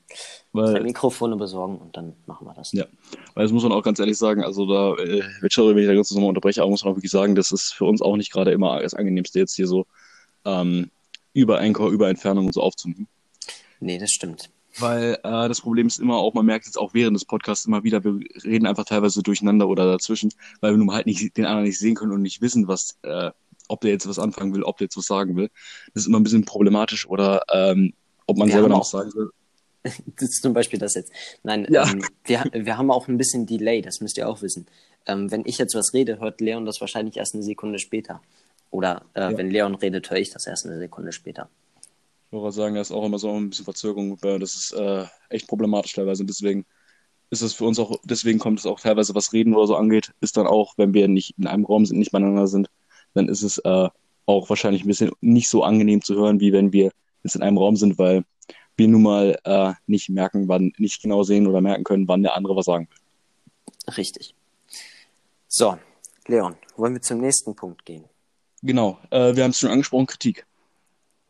[0.53, 2.73] weil, Mikrofone besorgen und dann machen wir das.
[2.73, 2.87] Ja,
[3.35, 6.11] weil das muss man auch ganz ehrlich sagen, also da, äh, wenn ich da ganz
[6.11, 8.51] nochmal unterbreche, aber muss man auch wirklich sagen, das ist für uns auch nicht gerade
[8.53, 9.87] immer das Angenehmste, jetzt hier so
[10.45, 10.91] ähm,
[11.35, 13.07] über Anchor, über Entfernung und so aufzunehmen.
[13.81, 14.51] Nee, das stimmt.
[14.79, 17.85] Weil äh, das Problem ist immer auch, man merkt jetzt auch während des Podcasts immer
[17.85, 21.65] wieder, wir reden einfach teilweise durcheinander oder dazwischen, weil wir nun halt nicht den anderen
[21.65, 23.31] nicht sehen können und nicht wissen, was, äh,
[23.69, 25.51] ob der jetzt was anfangen will, ob der jetzt was sagen will.
[25.95, 27.93] Das ist immer ein bisschen problematisch oder ähm,
[28.27, 29.31] ob man wir selber noch was sagen will.
[30.17, 31.13] Das ist zum Beispiel das jetzt.
[31.45, 31.89] Nein, ja.
[31.89, 34.67] ähm, wir, wir haben auch ein bisschen Delay, das müsst ihr auch wissen.
[35.07, 38.21] Ähm, wenn ich jetzt was rede, hört Leon das wahrscheinlich erst eine Sekunde später.
[38.71, 39.39] Oder äh, ja.
[39.39, 41.49] wenn Leon redet, höre ich das erst eine Sekunde später.
[42.31, 44.19] Ich wollte sagen, da ist auch immer so ein bisschen Verzögerung.
[44.21, 46.25] Das ist äh, echt problematisch teilweise.
[46.25, 46.67] Und deswegen
[47.31, 50.13] ist es für uns auch, deswegen kommt es auch teilweise, was Reden oder so angeht,
[50.21, 52.69] ist dann auch, wenn wir nicht in einem Raum sind, nicht beieinander sind,
[53.17, 53.89] dann ist es äh,
[54.27, 56.91] auch wahrscheinlich ein bisschen nicht so angenehm zu hören, wie wenn wir
[57.23, 58.25] jetzt in einem Raum sind, weil
[58.77, 62.37] wir nun mal äh, nicht merken, wann, nicht genau sehen oder merken können, wann der
[62.37, 63.95] andere was sagen will.
[63.95, 64.35] Richtig.
[65.49, 65.79] So,
[66.27, 68.05] Leon, wollen wir zum nächsten Punkt gehen?
[68.63, 70.45] Genau, äh, wir haben es schon angesprochen, Kritik.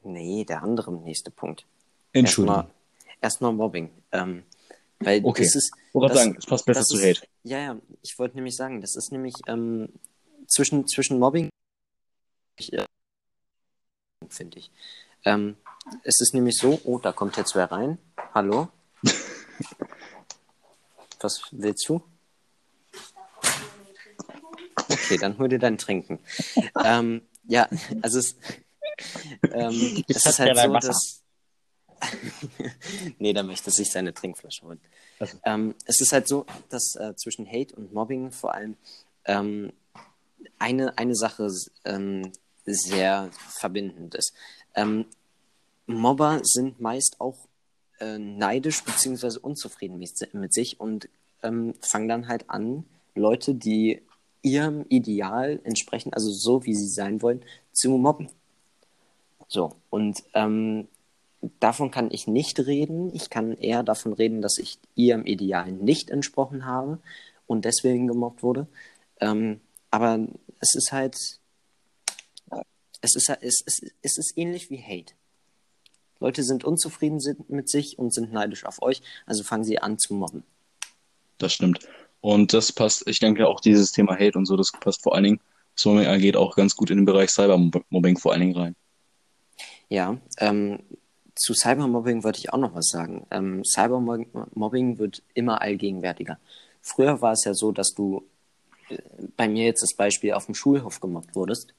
[0.02, 1.66] Nee, der andere nächste Punkt.
[2.12, 2.56] Entschuldigung.
[2.56, 3.90] Erstmal, erstmal Mobbing.
[4.12, 4.42] Ähm,
[5.00, 5.42] weil okay.
[5.42, 5.72] das ist.
[5.88, 7.20] Ich wollte sagen, es passt besser zu Hate.
[7.42, 9.88] Ja, ja, ich wollte nämlich sagen, das ist nämlich ähm,
[10.46, 11.50] zwischen, zwischen Mobbing
[14.28, 14.70] finde ich.
[15.24, 15.56] Ähm,
[16.02, 17.98] es ist nämlich so, oh, da kommt jetzt wer rein.
[18.34, 18.68] Hallo?
[21.20, 22.02] Was willst du?
[24.88, 26.18] Okay, dann hol dir dein Trinken.
[26.84, 27.68] ähm, ja,
[28.02, 28.36] also es,
[29.52, 31.22] ähm, es ist halt so, dass.
[33.18, 34.80] nee, da möchte sich seine Trinkflasche holen.
[35.18, 35.38] Also.
[35.44, 38.76] Ähm, es ist halt so, dass äh, zwischen Hate und Mobbing vor allem
[39.24, 39.72] ähm,
[40.58, 41.48] eine, eine Sache
[41.84, 42.32] ähm,
[42.66, 44.34] sehr verbindend ist.
[44.74, 45.06] Ähm,
[45.86, 47.36] Mobber sind meist auch
[48.00, 49.38] äh, neidisch bzw.
[49.40, 51.08] unzufrieden mit, mit sich und
[51.42, 54.02] ähm, fangen dann halt an, Leute, die
[54.42, 58.28] ihrem Ideal entsprechen, also so wie sie sein wollen, zu mobben.
[59.48, 60.88] So, und ähm,
[61.60, 63.14] davon kann ich nicht reden.
[63.14, 66.98] Ich kann eher davon reden, dass ich ihrem Ideal nicht entsprochen habe
[67.46, 68.66] und deswegen gemobbt wurde.
[69.20, 70.26] Ähm, aber
[70.60, 71.38] es ist halt,
[73.06, 75.14] es ist, es, ist, es ist ähnlich wie Hate.
[76.18, 80.14] Leute sind unzufrieden mit sich und sind neidisch auf euch, also fangen sie an zu
[80.14, 80.42] mobben.
[81.38, 81.86] Das stimmt.
[82.20, 85.24] Und das passt, ich denke auch dieses Thema Hate und so, das passt vor allen
[85.24, 85.40] Dingen,
[85.74, 88.76] was Mobbing angeht, auch ganz gut in den Bereich Cybermobbing vor allen Dingen rein.
[89.88, 90.80] Ja, ähm,
[91.34, 93.26] zu Cybermobbing wollte ich auch noch was sagen.
[93.30, 96.38] Ähm, Cybermobbing wird immer allgegenwärtiger.
[96.80, 98.26] Früher war es ja so, dass du
[98.88, 98.96] äh,
[99.36, 101.74] bei mir jetzt das Beispiel auf dem Schulhof gemobbt wurdest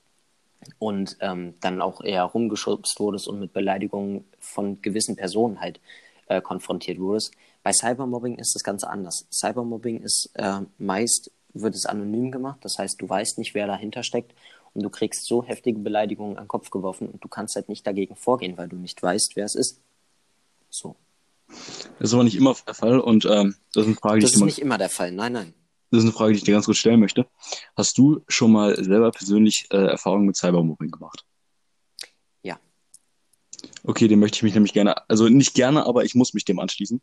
[0.80, 5.80] und ähm, dann auch eher rumgeschubst wurdest und mit Beleidigungen von gewissen Personen halt
[6.28, 7.34] äh, konfrontiert wurdest.
[7.64, 9.28] Bei Cybermobbing ist das Ganze anders.
[9.32, 14.04] Cybermobbing ist äh, meist wird es anonym gemacht, das heißt, du weißt nicht, wer dahinter
[14.04, 14.34] steckt
[14.74, 17.86] und du kriegst so heftige Beleidigungen an den Kopf geworfen und du kannst halt nicht
[17.88, 19.80] dagegen vorgehen, weil du nicht weißt, wer es ist.
[20.70, 20.96] So.
[21.48, 24.32] Das ist aber nicht immer der Fall und ähm, das ist eine Frage, die das
[24.32, 25.54] ich ist nicht immer der Fall, nein, nein.
[25.90, 27.28] Das ist eine Frage, die ich dir ganz kurz stellen möchte.
[27.76, 31.26] Hast du schon mal selber persönlich äh, Erfahrungen mit Cybermobbing gemacht?
[32.42, 32.60] Ja.
[33.84, 36.60] Okay, dem möchte ich mich nämlich gerne, also nicht gerne, aber ich muss mich dem
[36.60, 37.02] anschließen.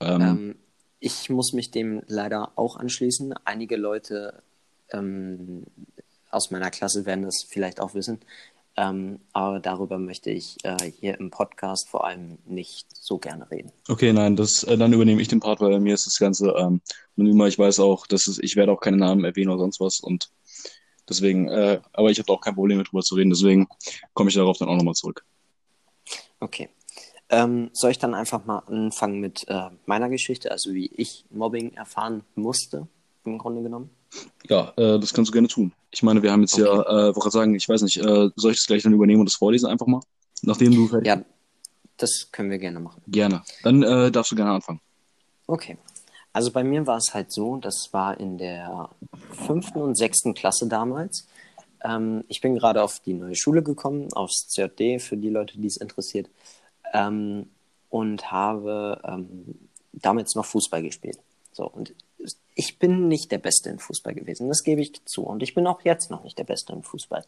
[0.00, 0.56] Ähm, ähm,
[0.98, 3.34] ich muss mich dem leider auch anschließen.
[3.44, 4.42] Einige Leute
[4.90, 5.66] ähm,
[6.30, 8.20] aus meiner Klasse werden das vielleicht auch wissen.
[8.76, 13.70] Ähm, aber darüber möchte ich äh, hier im Podcast vor allem nicht so gerne reden.
[13.88, 16.80] Okay, nein, das, äh, dann übernehme ich den Part, weil mir ist das Ganze ähm,
[17.16, 17.46] anonymer.
[17.46, 20.30] Ich weiß auch, dass es, ich werde auch keine Namen erwähnen oder sonst was und
[21.08, 23.68] deswegen, äh, aber ich habe auch kein Problem darüber zu reden, deswegen
[24.12, 25.24] komme ich darauf dann auch nochmal zurück.
[26.40, 26.68] Okay.
[27.30, 31.72] Ähm, soll ich dann einfach mal anfangen mit äh, meiner Geschichte, also wie ich Mobbing
[31.74, 32.88] erfahren musste,
[33.24, 33.90] im Grunde genommen?
[34.48, 35.72] Ja, äh, das kannst du gerne tun.
[35.94, 36.64] Ich meine, wir haben jetzt okay.
[36.64, 39.26] ja, äh, wollte sagen, ich weiß nicht, äh, soll ich das gleich dann übernehmen und
[39.26, 40.00] das vorlesen einfach mal?
[40.42, 41.22] Nachdem du fertig Ja,
[41.96, 43.00] das können wir gerne machen.
[43.06, 43.42] Gerne.
[43.62, 44.80] Dann äh, darfst du gerne anfangen.
[45.46, 45.78] Okay.
[46.32, 48.90] Also bei mir war es halt so, das war in der
[49.46, 51.28] fünften und sechsten Klasse damals.
[51.84, 55.68] Ähm, ich bin gerade auf die neue Schule gekommen, aufs CJD, für die Leute, die
[55.68, 56.28] es interessiert,
[56.92, 57.50] ähm,
[57.88, 61.18] und habe ähm, damals noch Fußball gespielt.
[61.52, 61.94] So, und
[62.54, 65.22] ich bin nicht der Beste in Fußball gewesen, das gebe ich zu.
[65.22, 67.24] Und ich bin auch jetzt noch nicht der Beste in Fußball.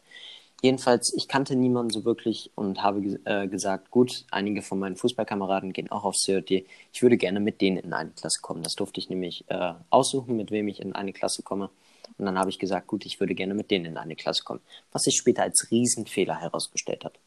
[0.61, 5.71] Jedenfalls, ich kannte niemanden so wirklich und habe äh, gesagt, gut, einige von meinen Fußballkameraden
[5.71, 6.65] gehen auch aufs CJD.
[6.91, 8.63] Ich würde gerne mit denen in eine Klasse kommen.
[8.63, 11.69] Das durfte ich nämlich äh, aussuchen, mit wem ich in eine Klasse komme.
[12.17, 14.61] Und dann habe ich gesagt, gut, ich würde gerne mit denen in eine Klasse kommen.
[14.91, 17.19] Was sich später als Riesenfehler herausgestellt hat.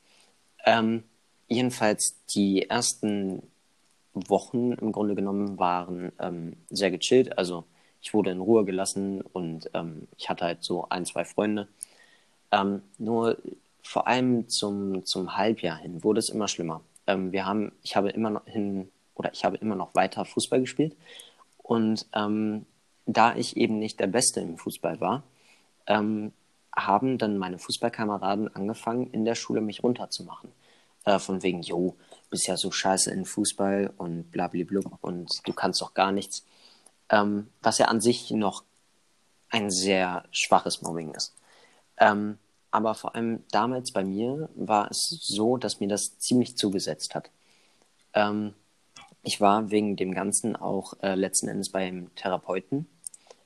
[0.64, 1.04] Ähm,
[1.46, 3.42] jedenfalls, die ersten
[4.14, 7.38] Wochen im Grunde genommen waren ähm, sehr gechillt.
[7.38, 7.64] Also
[8.00, 11.68] ich wurde in Ruhe gelassen und ähm, ich hatte halt so ein, zwei Freunde.
[12.50, 13.38] Ähm, nur
[13.82, 16.82] vor allem zum, zum Halbjahr hin wurde es immer schlimmer.
[17.06, 20.60] Ähm, wir haben, ich habe immer noch hin oder ich habe immer noch weiter Fußball
[20.60, 20.96] gespielt
[21.58, 22.66] und ähm,
[23.06, 25.22] da ich eben nicht der Beste im Fußball war,
[25.86, 26.32] ähm,
[26.74, 30.52] haben dann meine Fußballkameraden angefangen, in der Schule mich runterzumachen.
[31.04, 31.96] Äh, von wegen, jo,
[32.30, 36.44] bist ja so scheiße in Fußball und blablabla und du kannst doch gar nichts.
[37.10, 38.64] Ähm, was ja an sich noch
[39.50, 41.34] ein sehr schwaches Mobbing ist.
[41.98, 42.38] Ähm,
[42.70, 47.30] aber vor allem damals bei mir war es so, dass mir das ziemlich zugesetzt hat.
[48.14, 48.54] Ähm,
[49.22, 52.86] ich war wegen dem Ganzen auch äh, letzten Endes beim Therapeuten.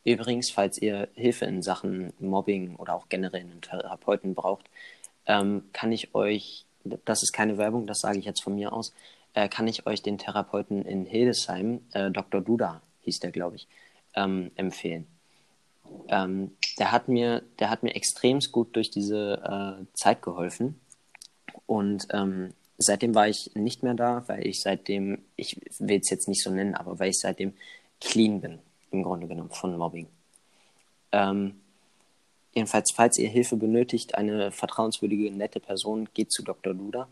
[0.05, 4.69] Übrigens, falls ihr Hilfe in Sachen Mobbing oder auch generell einen Therapeuten braucht,
[5.27, 8.93] ähm, kann ich euch das ist keine Werbung, das sage ich jetzt von mir aus,
[9.35, 12.41] äh, kann ich euch den Therapeuten in Hildesheim, äh, Dr.
[12.41, 13.69] Duda hieß der, glaube ich,
[14.15, 15.07] ähm, empfehlen.
[16.09, 19.43] Ähm, der hat mir, der hat mir extremst gut durch diese
[19.83, 20.81] äh, Zeit geholfen.
[21.67, 26.29] Und ähm, seitdem war ich nicht mehr da, weil ich seitdem, ich will es jetzt
[26.29, 27.55] nicht so nennen, aber weil ich seitdem
[28.01, 28.59] clean bin,
[28.91, 30.09] im Grunde genommen, von Mobbing.
[31.13, 31.61] Ähm,
[32.55, 36.75] Jedenfalls, falls ihr Hilfe benötigt, eine vertrauenswürdige, nette Person, geht zu Dr.
[36.75, 37.09] Duda.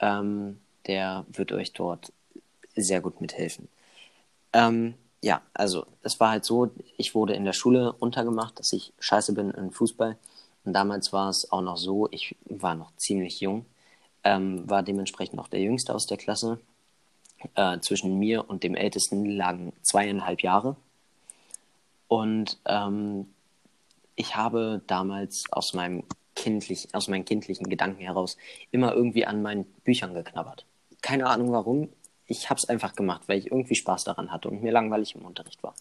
[0.00, 2.12] Ähm, der wird euch dort
[2.76, 3.68] sehr gut mithelfen.
[4.52, 8.92] Ähm, ja, also es war halt so, ich wurde in der Schule untergemacht, dass ich
[9.00, 10.16] scheiße bin in Fußball.
[10.64, 13.66] Und damals war es auch noch so, ich war noch ziemlich jung,
[14.22, 16.60] ähm, war dementsprechend noch der Jüngste aus der Klasse.
[17.54, 20.76] Äh, zwischen mir und dem Ältesten lagen zweieinhalb Jahre.
[22.08, 23.26] Und ähm,
[24.18, 26.02] ich habe damals aus meinem
[26.34, 28.36] kindlich, aus meinen kindlichen Gedanken heraus
[28.72, 30.66] immer irgendwie an meinen Büchern geknabbert.
[31.02, 31.88] Keine Ahnung warum.
[32.26, 35.24] Ich habe es einfach gemacht, weil ich irgendwie Spaß daran hatte und mir langweilig im
[35.24, 35.74] Unterricht war.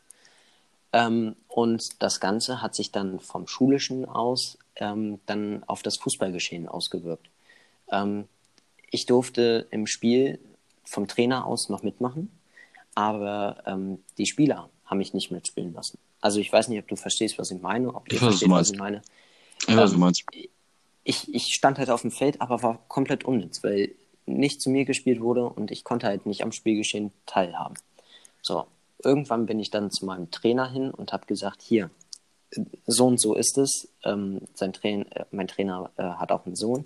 [0.93, 6.67] Ähm, und das Ganze hat sich dann vom Schulischen aus ähm, dann auf das Fußballgeschehen
[6.67, 7.30] ausgewirkt.
[7.91, 8.28] Ähm,
[8.91, 10.39] ich durfte im Spiel
[10.84, 12.32] vom Trainer aus noch mitmachen,
[12.93, 15.97] aber ähm, die Spieler haben mich nicht mitspielen lassen.
[16.22, 18.60] Also ich weiß nicht, ob du verstehst, was ich meine, ob du ich verstehst, was,
[18.60, 19.02] was ich meine.
[19.62, 20.24] Ich weiß, was du ähm, meinst.
[21.04, 23.92] Ich, ich stand halt auf dem Feld, aber war komplett unnütz, weil
[24.26, 27.76] nicht zu mir gespielt wurde und ich konnte halt nicht am Spielgeschehen teilhaben.
[28.42, 28.66] So,
[29.04, 31.90] irgendwann bin ich dann zu meinem Trainer hin und habe gesagt, hier,
[32.86, 33.90] so und so ist es.
[34.04, 36.86] Ähm, sein Train äh, mein Trainer äh, hat auch einen Sohn,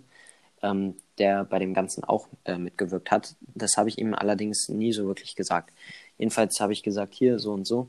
[0.62, 3.36] ähm, der bei dem Ganzen auch äh, mitgewirkt hat.
[3.56, 5.72] Das habe ich ihm allerdings nie so wirklich gesagt.
[6.18, 7.88] Jedenfalls habe ich gesagt, hier, so und so.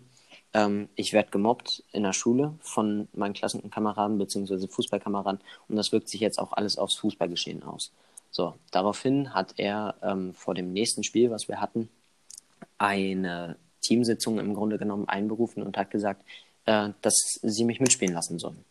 [0.55, 4.69] Ähm, ich werde gemobbt in der Schule von meinen Klassenkameraden bzw.
[4.69, 7.93] Fußballkameraden und das wirkt sich jetzt auch alles aufs Fußballgeschehen aus.
[8.31, 11.88] So, daraufhin hat er ähm, vor dem nächsten Spiel, was wir hatten,
[12.79, 16.23] eine Teamsitzung im Grunde genommen einberufen und hat gesagt,
[16.65, 18.65] äh, dass sie mich mitspielen lassen sollen.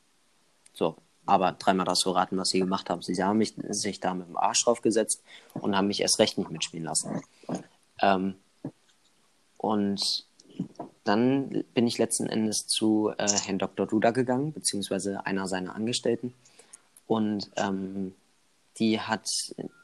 [0.73, 3.01] So, aber dreimal das so raten, was sie gemacht haben.
[3.01, 5.21] Sie haben mich, sich da mit dem Arsch draufgesetzt
[5.53, 7.21] und haben mich erst recht nicht mitspielen lassen.
[8.01, 8.35] Ähm,
[9.57, 10.25] und
[11.03, 13.87] dann bin ich letzten Endes zu äh, Herrn Dr.
[13.87, 16.33] Duda gegangen, beziehungsweise einer seiner Angestellten.
[17.07, 18.13] Und ähm,
[18.77, 19.27] die, hat,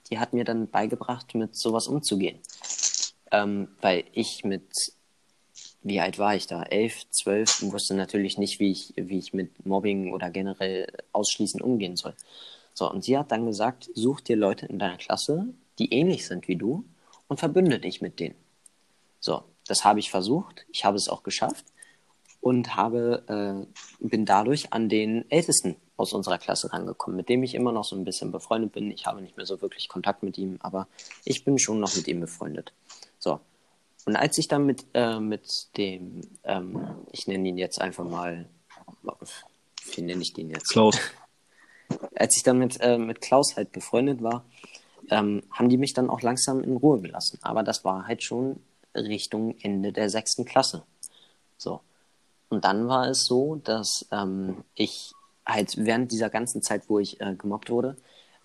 [0.09, 2.39] die hat mir dann beigebracht, mit sowas umzugehen.
[3.31, 4.93] Ähm, weil ich mit,
[5.81, 6.63] wie alt war ich da?
[6.63, 11.97] Elf, zwölf wusste natürlich nicht, wie ich, wie ich mit Mobbing oder generell ausschließend umgehen
[11.97, 12.13] soll.
[12.73, 15.47] So, und sie hat dann gesagt, such dir Leute in deiner Klasse,
[15.79, 16.85] die ähnlich sind wie du
[17.27, 18.35] und verbünde dich mit denen.
[19.19, 21.65] So, das habe ich versucht, ich habe es auch geschafft
[22.41, 27.55] und habe, äh, bin dadurch an den Ältesten aus unserer Klasse rangekommen, mit dem ich
[27.55, 28.91] immer noch so ein bisschen befreundet bin.
[28.91, 30.87] Ich habe nicht mehr so wirklich Kontakt mit ihm, aber
[31.25, 32.71] ich bin schon noch mit ihm befreundet.
[33.19, 33.39] So.
[34.05, 38.47] Und als ich dann mit, äh, mit dem, ähm, ich nenne ihn jetzt einfach mal
[39.95, 40.69] wie nenne ich den jetzt?
[40.69, 40.97] Klaus.
[42.15, 44.43] Als ich dann mit, äh, mit Klaus halt befreundet war,
[45.09, 47.39] ähm, haben die mich dann auch langsam in Ruhe gelassen.
[47.41, 48.59] Aber das war halt schon
[49.05, 50.83] Richtung Ende der sechsten Klasse.
[51.57, 51.81] So.
[52.49, 55.13] Und dann war es so, dass ähm, ich
[55.45, 57.95] halt während dieser ganzen Zeit, wo ich äh, gemobbt wurde,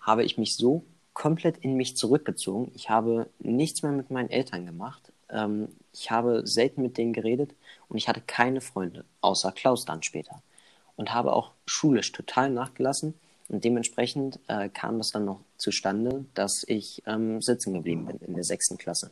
[0.01, 2.71] habe ich mich so komplett in mich zurückgezogen.
[2.75, 5.11] Ich habe nichts mehr mit meinen Eltern gemacht.
[5.29, 7.53] Ähm, ich habe selten mit denen geredet
[7.87, 10.41] und ich hatte keine Freunde, außer Klaus dann später.
[10.95, 13.13] Und habe auch schulisch total nachgelassen.
[13.49, 18.35] Und dementsprechend äh, kam das dann noch zustande, dass ich ähm, sitzen geblieben bin in
[18.35, 19.11] der sechsten Klasse.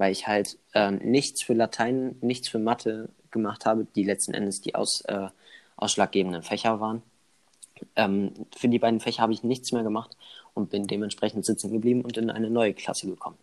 [0.00, 4.62] Weil ich halt äh, nichts für Latein, nichts für Mathe gemacht habe, die letzten Endes
[4.62, 5.28] die aus, äh,
[5.76, 7.02] ausschlaggebenden Fächer waren.
[7.96, 10.16] Ähm, für die beiden Fächer habe ich nichts mehr gemacht
[10.54, 13.36] und bin dementsprechend sitzen geblieben und in eine neue Klasse gekommen.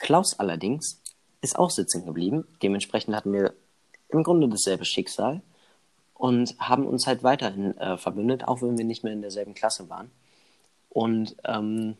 [0.00, 1.00] Klaus allerdings
[1.42, 2.44] ist auch sitzen geblieben.
[2.60, 3.54] Dementsprechend hatten wir
[4.08, 5.42] im Grunde dasselbe Schicksal
[6.14, 9.88] und haben uns halt weiterhin äh, verbündet, auch wenn wir nicht mehr in derselben Klasse
[9.88, 10.10] waren.
[10.88, 11.96] Und ähm,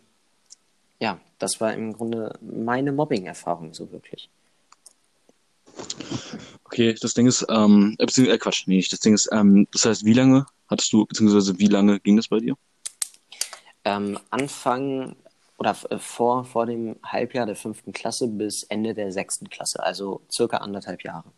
[1.00, 4.28] ja, das war im Grunde meine Mobbing-Erfahrung so wirklich.
[6.64, 9.86] Okay, das Ding ist, ähm, äh, beziehungsweise, äh, Quatsch, nee, das Ding ist, ähm, das
[9.86, 12.54] heißt, wie lange hattest du, beziehungsweise wie lange ging das bei dir?
[13.84, 15.16] Ähm, Anfang
[15.56, 20.20] oder äh, vor, vor dem Halbjahr der fünften Klasse bis Ende der sechsten Klasse, also
[20.30, 21.32] circa anderthalb Jahre.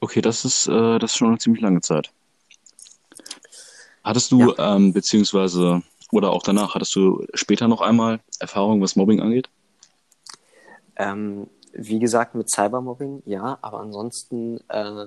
[0.00, 2.10] Okay, das ist, äh, das ist schon eine ziemlich lange Zeit.
[4.02, 4.76] Hattest du, ja.
[4.76, 5.82] ähm, beziehungsweise,
[6.14, 9.48] oder auch danach, hattest du später noch einmal Erfahrung, was Mobbing angeht?
[10.96, 15.06] Ähm, wie gesagt, mit Cybermobbing, ja, aber ansonsten äh,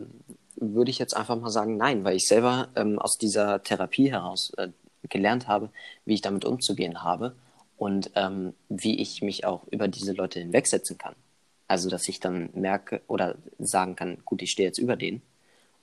[0.58, 4.52] würde ich jetzt einfach mal sagen, nein, weil ich selber ähm, aus dieser Therapie heraus
[4.58, 4.67] äh,
[5.08, 5.70] gelernt habe,
[6.04, 7.36] wie ich damit umzugehen habe
[7.78, 11.15] und ähm, wie ich mich auch über diese Leute hinwegsetzen kann.
[11.70, 15.22] Also, dass ich dann merke oder sagen kann, gut, ich stehe jetzt über denen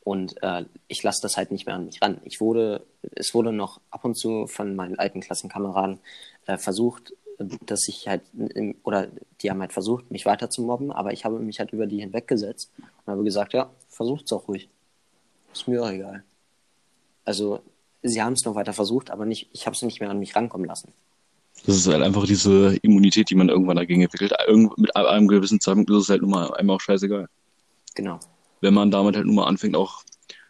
[0.05, 2.21] und äh, ich lasse das halt nicht mehr an mich ran.
[2.25, 2.83] Ich wurde,
[3.15, 5.99] es wurde noch ab und zu von meinen alten Klassenkameraden
[6.47, 9.09] äh, versucht, dass ich halt, im, oder
[9.41, 12.01] die haben halt versucht, mich weiter zu mobben, aber ich habe mich halt über die
[12.01, 14.69] hinweggesetzt und habe gesagt, ja, versucht's auch ruhig.
[15.53, 16.23] Ist mir auch egal.
[17.25, 17.61] Also,
[18.03, 20.37] sie haben es noch weiter versucht, aber nicht, ich habe es nicht mehr an mich
[20.37, 20.93] rankommen lassen.
[21.67, 24.35] Das ist halt einfach diese Immunität, die man irgendwann dagegen entwickelt.
[24.47, 27.29] Irgend, mit einem gewissen Zeitpunkt ist es halt nun mal einem auch scheißegal.
[27.95, 28.19] Genau.
[28.65, 30.03] Wenn man damit halt nun mal anfängt, auch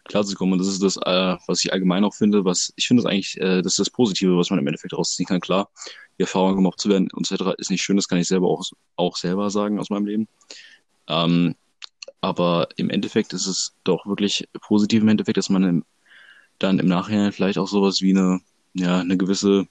[0.05, 0.53] klarzukommen.
[0.53, 3.41] Und das ist das, äh, was ich allgemein auch finde, was ich finde das eigentlich,
[3.41, 5.41] äh, das ist das Positive, was man im Endeffekt rausziehen kann.
[5.41, 5.69] Klar,
[6.17, 7.55] die Erfahrung gemobbt zu werden etc.
[7.59, 8.63] ist nicht schön, das kann ich selber auch,
[8.95, 10.29] auch selber sagen aus meinem Leben.
[11.09, 11.57] Ähm,
[12.21, 15.85] aber im Endeffekt ist es doch wirklich positiv im Endeffekt, dass man im,
[16.59, 18.41] dann im Nachhinein vielleicht auch sowas wie eine,
[18.75, 19.67] ja, eine gewisse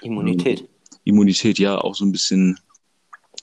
[0.00, 0.62] Immunität.
[0.62, 0.68] Ähm,
[1.04, 2.58] Immunität, ja, auch so ein bisschen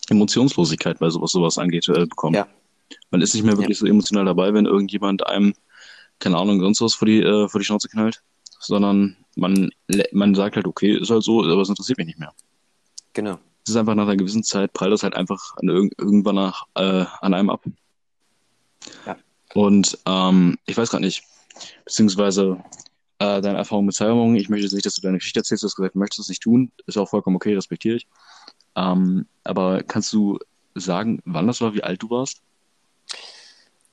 [0.10, 2.36] Emotionslosigkeit, weil sowas sowas angeht, äh, bekommt.
[2.36, 2.48] Ja.
[3.12, 3.86] Man ist nicht mehr wirklich ja.
[3.86, 5.54] so emotional dabei, wenn irgendjemand einem,
[6.19, 8.21] keine Ahnung, sonst was vor die, äh, vor die Schnauze knallt,
[8.60, 9.69] sondern man,
[10.12, 12.34] man sagt halt, okay, ist halt so, aber es interessiert mich nicht mehr.
[13.13, 13.39] Genau.
[13.63, 17.06] Es ist einfach nach einer gewissen Zeit, prallt das halt einfach an, irgendwann nach, äh,
[17.21, 17.63] an einem ab.
[19.06, 19.17] Ja.
[19.54, 21.23] Und ähm, ich weiß gerade nicht,
[21.86, 22.63] beziehungsweise
[23.19, 25.67] äh, deine Erfahrung mit Cybermobbing, ich möchte jetzt nicht, dass du deine Geschichte erzählst, du
[25.67, 28.08] hast gesagt, du möchtest das nicht tun, ist auch vollkommen okay, respektiere ich.
[28.75, 30.39] Ähm, aber kannst du
[30.75, 32.41] sagen, wann das war, wie alt du warst?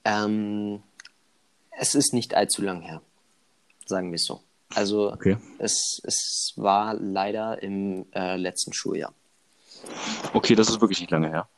[0.06, 0.82] Ähm,
[1.72, 3.02] es ist nicht allzu lang her,
[3.86, 4.40] sagen wir es so.
[4.74, 5.36] Also okay.
[5.58, 9.12] es, es war leider im äh, letzten Schuljahr.
[10.32, 11.48] Okay, das ist wirklich nicht lange her.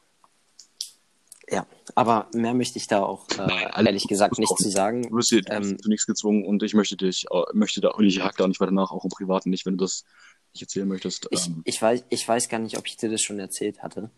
[1.51, 5.03] Ja, aber mehr möchte ich da auch äh, Nein, ehrlich gesagt nicht zu sagen.
[5.09, 8.23] Du wirst, hier, du ähm, zu nichts gezwungen und ich möchte dich, möchte da, ich
[8.23, 10.05] hake da nicht weiter nach, auch im Privaten nicht, wenn du das
[10.53, 11.27] nicht erzählen möchtest.
[11.31, 14.11] Ich, ähm, ich, weiß, ich weiß gar nicht, ob ich dir das schon erzählt hatte,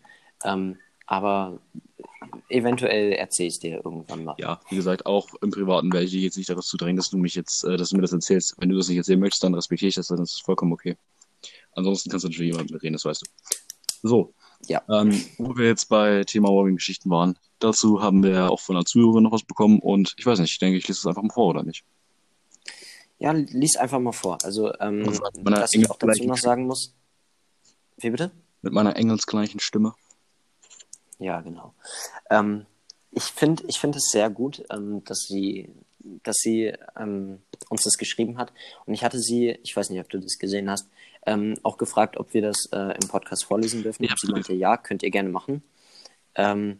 [0.43, 1.59] ähm, aber
[2.49, 4.35] eventuell erzähle ich dir irgendwann mal.
[4.37, 7.09] Ja, wie gesagt, auch im Privaten werde ich dich jetzt nicht daraus zu drängen, dass
[7.09, 8.55] du mich jetzt, äh, dass du mir das erzählst.
[8.59, 10.97] Wenn du das nicht erzählen möchtest, dann respektiere ich das, dann ist das vollkommen okay.
[11.73, 14.07] Ansonsten kannst du natürlich jemand mit reden, das weißt du.
[14.07, 14.33] So.
[14.67, 14.83] Ja.
[14.89, 19.23] Ähm, wo wir jetzt bei Thema Mobbing-Geschichten waren, dazu haben wir auch von einer Zuhörerin
[19.23, 21.47] noch was bekommen und ich weiß nicht, ich denke, ich lese es einfach mal vor,
[21.47, 21.83] oder nicht?
[23.17, 24.37] Ja, lies einfach mal vor.
[24.43, 26.95] Also, ähm, was ich auch dazu noch sagen muss.
[27.97, 28.31] Wie bitte?
[28.63, 29.93] Mit meiner engelsgleichen Stimme.
[31.21, 31.73] Ja, genau.
[32.31, 32.65] Ähm,
[33.11, 35.69] ich finde ich find es sehr gut, ähm, dass sie,
[36.23, 38.51] dass sie ähm, uns das geschrieben hat.
[38.85, 40.89] Und ich hatte sie, ich weiß nicht, ob du das gesehen hast,
[41.27, 44.03] ähm, auch gefragt, ob wir das äh, im Podcast vorlesen dürfen.
[44.03, 45.61] Ja, sie meinte, ja, könnt ihr gerne machen.
[46.33, 46.79] Ähm,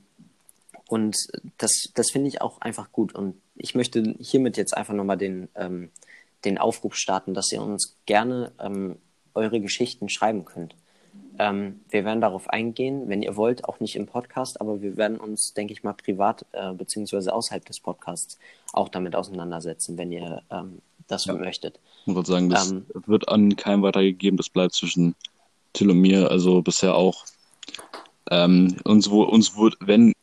[0.87, 1.15] und
[1.59, 3.13] das, das finde ich auch einfach gut.
[3.13, 5.91] Und ich möchte hiermit jetzt einfach nochmal den, ähm,
[6.45, 8.51] den Aufruf starten, dass ihr uns gerne
[9.35, 10.75] eure Geschichten schreiben könnt.
[11.39, 15.17] Ähm, wir werden darauf eingehen, wenn ihr wollt, auch nicht im Podcast, aber wir werden
[15.17, 18.37] uns, denke ich mal, privat äh, beziehungsweise außerhalb des Podcasts
[18.73, 21.33] auch damit auseinandersetzen, wenn ihr ähm, das Ja.
[21.33, 21.79] möchtet.
[22.05, 24.37] Ich muss sagen, das Ähm, wird an keinem weitergegeben.
[24.37, 25.15] Das bleibt zwischen
[25.73, 27.25] Till und mir, also bisher auch.
[28.29, 30.13] Ähm, uns, wo, uns wurde, wenn,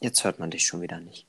[0.00, 1.26] Jetzt hört man dich schon wieder nicht.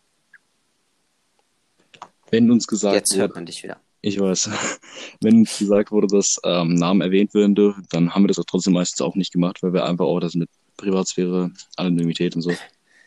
[2.32, 3.80] wenn uns gesagt Jetzt hört man dich wieder.
[4.04, 4.50] Ich weiß,
[5.22, 8.74] wenn gesagt wurde, dass ähm, Namen erwähnt werden dürfen, dann haben wir das auch trotzdem
[8.74, 12.52] meistens auch nicht gemacht, weil wir einfach auch das mit Privatsphäre, Anonymität und so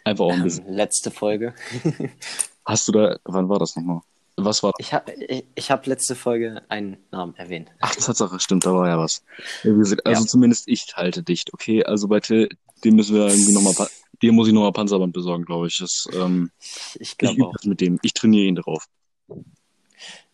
[0.05, 0.67] einfach auch ein bisschen.
[0.67, 1.55] Ähm, letzte Folge.
[2.65, 4.01] Hast du da, wann war das nochmal?
[4.39, 7.69] Was war Ich habe ich, ich hab letzte Folge einen Namen erwähnt.
[7.81, 9.23] Ach, Tatsache, stimmt, da war ja was.
[9.65, 10.15] Also Ja.
[10.27, 11.53] zumindest ich halte dicht.
[11.55, 12.49] Okay, also bei Till,
[12.85, 13.75] dem müssen wir irgendwie nochmal,
[14.23, 15.79] dem muss ich nochmal Panzerband besorgen, glaube ich.
[15.79, 16.51] Das, ähm,
[16.99, 17.53] Ich glaube auch.
[17.53, 17.99] das mit dem.
[18.03, 18.87] Ich trainiere ihn darauf.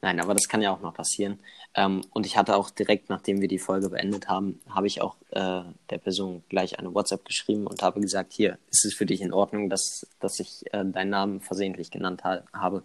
[0.01, 1.39] Nein, aber das kann ja auch noch passieren.
[1.75, 5.17] Ähm, und ich hatte auch direkt, nachdem wir die Folge beendet haben, habe ich auch
[5.31, 9.21] äh, der Person gleich eine WhatsApp geschrieben und habe gesagt, hier, ist es für dich
[9.21, 12.83] in Ordnung, dass, dass ich äh, deinen Namen versehentlich genannt ha habe?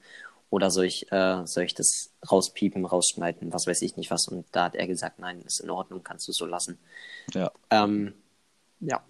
[0.49, 4.27] Oder soll ich, äh, soll ich das rauspiepen, rausschneiden, was weiß ich nicht was?
[4.29, 6.79] Und da hat er gesagt, nein, ist in Ordnung, kannst du so lassen.
[7.33, 7.51] Ja.
[7.69, 8.13] Ähm,
[8.79, 9.03] ja.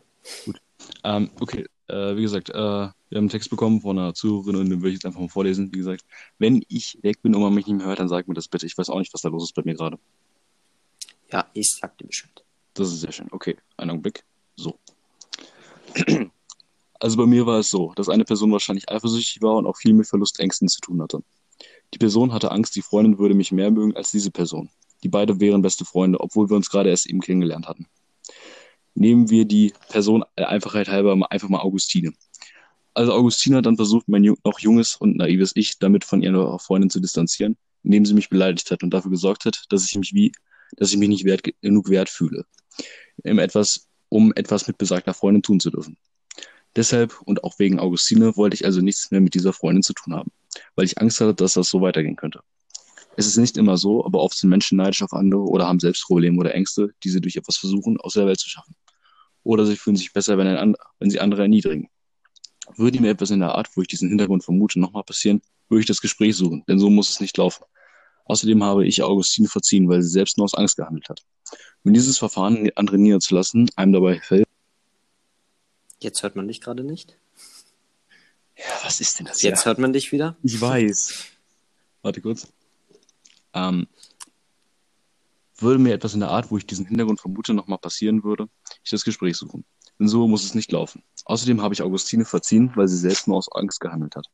[1.04, 4.70] Ähm, okay, äh, wie gesagt, äh, wir haben einen Text bekommen von einer Zuhörerin und
[4.70, 5.74] den würde ich jetzt einfach mal vorlesen.
[5.74, 6.04] Wie gesagt,
[6.38, 8.66] wenn ich weg bin und man mich nicht mehr hört, dann sag mir das bitte.
[8.66, 9.98] Ich weiß auch nicht, was da los ist bei mir gerade.
[11.32, 12.44] Ja, ich sag dir Bescheid.
[12.74, 13.28] Das ist sehr schön.
[13.32, 14.24] Okay, einen Augenblick.
[14.56, 14.78] So.
[17.00, 19.94] Also bei mir war es so, dass eine Person wahrscheinlich eifersüchtig war und auch viel
[19.94, 21.22] mit Verlustängsten zu tun hatte.
[21.94, 24.70] Die Person hatte Angst, die Freundin würde mich mehr mögen als diese Person.
[25.04, 27.86] Die beide wären beste Freunde, obwohl wir uns gerade erst eben kennengelernt hatten.
[28.98, 32.14] Nehmen wir die Person der Einfachheit halber einfach mal Augustine.
[32.96, 36.90] Also Augustine hat dann versucht, mein noch junges und naives Ich damit von ihrer Freundin
[36.90, 40.32] zu distanzieren, indem sie mich beleidigt hat und dafür gesorgt hat, dass ich mich wie,
[40.78, 42.46] dass ich mich nicht wert, genug wert fühle,
[43.24, 45.96] um etwas, um etwas mit besagter Freundin tun zu dürfen.
[46.76, 50.16] Deshalb und auch wegen Augustine wollte ich also nichts mehr mit dieser Freundin zu tun
[50.16, 50.32] haben,
[50.76, 52.40] weil ich Angst hatte, dass das so weitergehen könnte.
[53.16, 56.06] Es ist nicht immer so, aber oft sind Menschen neidisch auf andere oder haben selbst
[56.06, 58.76] Probleme oder Ängste, die sie durch etwas versuchen, aus der Welt zu schaffen.
[59.48, 61.90] Oder sie fühlen sich besser, wenn, ein wenn sie andere erniedrigen.
[62.76, 65.86] Würde mir etwas in der Art, wo ich diesen Hintergrund vermute, nochmal passieren, würde ich
[65.86, 67.64] das Gespräch suchen, denn so muss es nicht laufen.
[68.26, 71.22] Außerdem habe ich Augustine verziehen, weil sie selbst nur aus Angst gehandelt hat.
[71.84, 74.46] Wenn dieses Verfahren andere niederzulassen einem dabei fällt,
[76.00, 77.18] Jetzt hört man dich gerade nicht.
[78.58, 80.36] ja, was ist denn das Jetzt hört man dich wieder.
[80.44, 81.26] Ich weiß.
[82.02, 82.48] Warte kurz.
[83.54, 83.88] Ähm,
[85.62, 88.48] würde mir etwas in der Art, wo ich diesen Hintergrund vermute, nochmal passieren würde,
[88.84, 89.66] ich das Gespräch suchen.
[90.00, 91.04] Denn so muss es nicht laufen.
[91.26, 94.28] Außerdem habe ich Augustine verziehen, weil sie selbst nur aus Angst gehandelt hat.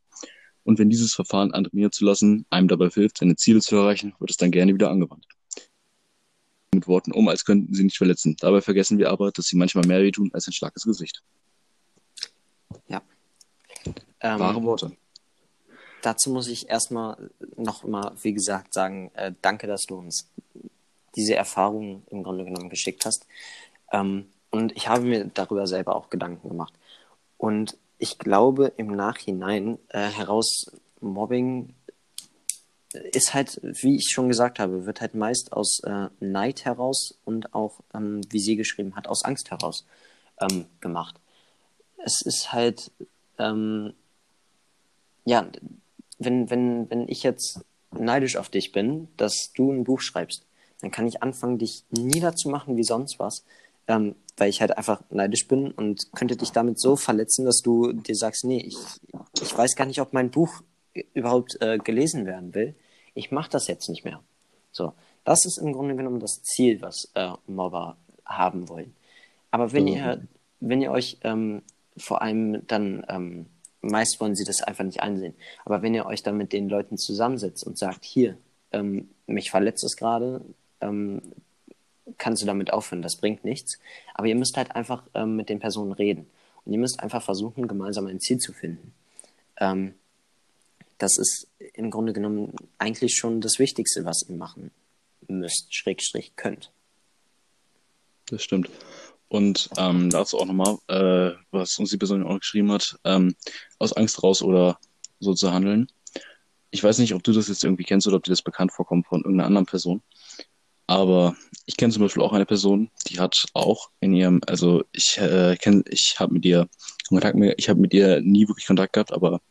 [0.63, 4.37] Und wenn dieses Verfahren andere niederzulassen einem dabei hilft, seine Ziele zu erreichen, wird es
[4.37, 5.25] dann gerne wieder angewandt.
[6.73, 8.35] Mit Worten um, als könnten sie nicht verletzen.
[8.39, 11.23] Dabei vergessen wir aber, dass sie manchmal mehr wehtun als ein ins Gesicht.
[14.23, 14.91] Ähm, Wahre Worte.
[16.01, 20.29] Dazu muss ich erstmal noch mal, wie gesagt, sagen, äh, danke, dass du uns
[21.15, 23.27] diese Erfahrung im Grunde genommen geschickt hast.
[23.91, 26.73] Ähm, und ich habe mir darüber selber auch Gedanken gemacht.
[27.37, 30.65] Und ich glaube, im Nachhinein äh, heraus
[30.99, 31.73] Mobbing
[32.93, 37.53] ist halt, wie ich schon gesagt habe, wird halt meist aus äh, Neid heraus und
[37.53, 39.85] auch, ähm, wie sie geschrieben hat, aus Angst heraus
[40.39, 41.15] ähm, gemacht.
[41.97, 42.91] Es ist halt,
[43.39, 43.93] ähm,
[45.25, 45.47] ja,
[46.19, 47.61] wenn, wenn, wenn ich jetzt
[47.91, 50.45] neidisch auf dich bin, dass du ein Buch schreibst,
[50.83, 53.45] dann kann ich anfangen, dich niederzumachen wie sonst was,
[53.87, 57.93] ähm, weil ich halt einfach neidisch bin und könnte dich damit so verletzen, dass du
[57.93, 58.77] dir sagst, nee, ich,
[59.41, 60.61] ich weiß gar nicht, ob mein Buch
[61.13, 62.75] überhaupt äh, gelesen werden will.
[63.15, 64.21] Ich mache das jetzt nicht mehr.
[64.73, 68.93] So, das ist im Grunde genommen das Ziel, was äh, Mobber haben wollen.
[69.51, 69.95] Aber wenn Mhm.
[69.95, 70.21] ihr,
[70.59, 71.61] wenn ihr euch ähm,
[71.97, 73.45] vor allem dann ähm,
[73.81, 75.35] meist wollen sie das einfach nicht einsehen.
[75.65, 78.37] Aber wenn ihr euch dann mit den Leuten zusammensetzt und sagt, hier,
[78.71, 80.41] ähm, mich verletzt es gerade,
[80.83, 81.21] ähm,
[82.17, 83.79] kannst du damit aufhören, das bringt nichts.
[84.13, 86.27] Aber ihr müsst halt einfach ähm, mit den Personen reden.
[86.65, 88.93] Und ihr müsst einfach versuchen, gemeinsam ein Ziel zu finden.
[89.57, 89.95] Ähm,
[90.97, 94.71] das ist im Grunde genommen eigentlich schon das Wichtigste, was ihr machen
[95.27, 96.71] müsst, Schrägstrich könnt.
[98.27, 98.69] Das stimmt.
[99.27, 103.35] Und ähm, dazu auch nochmal, äh, was uns die Person auch geschrieben hat, ähm,
[103.79, 104.77] aus Angst raus oder
[105.19, 105.87] so zu handeln.
[106.69, 109.07] Ich weiß nicht, ob du das jetzt irgendwie kennst oder ob dir das bekannt vorkommt
[109.07, 110.01] von irgendeiner anderen Person.
[110.93, 111.35] Aber
[111.65, 115.57] ich kenne zum Beispiel auch eine Person, die hat auch in ihrem, also ich äh,
[115.59, 116.69] kenne, ich habe mit ihr
[117.09, 119.41] Kontakt ich habe mit ihr nie wirklich Kontakt gehabt, aber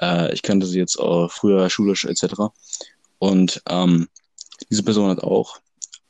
[0.00, 2.44] äh, ich kannte sie jetzt auch früher schulisch etc.
[3.18, 4.08] Und ähm,
[4.70, 5.58] diese Person hat auch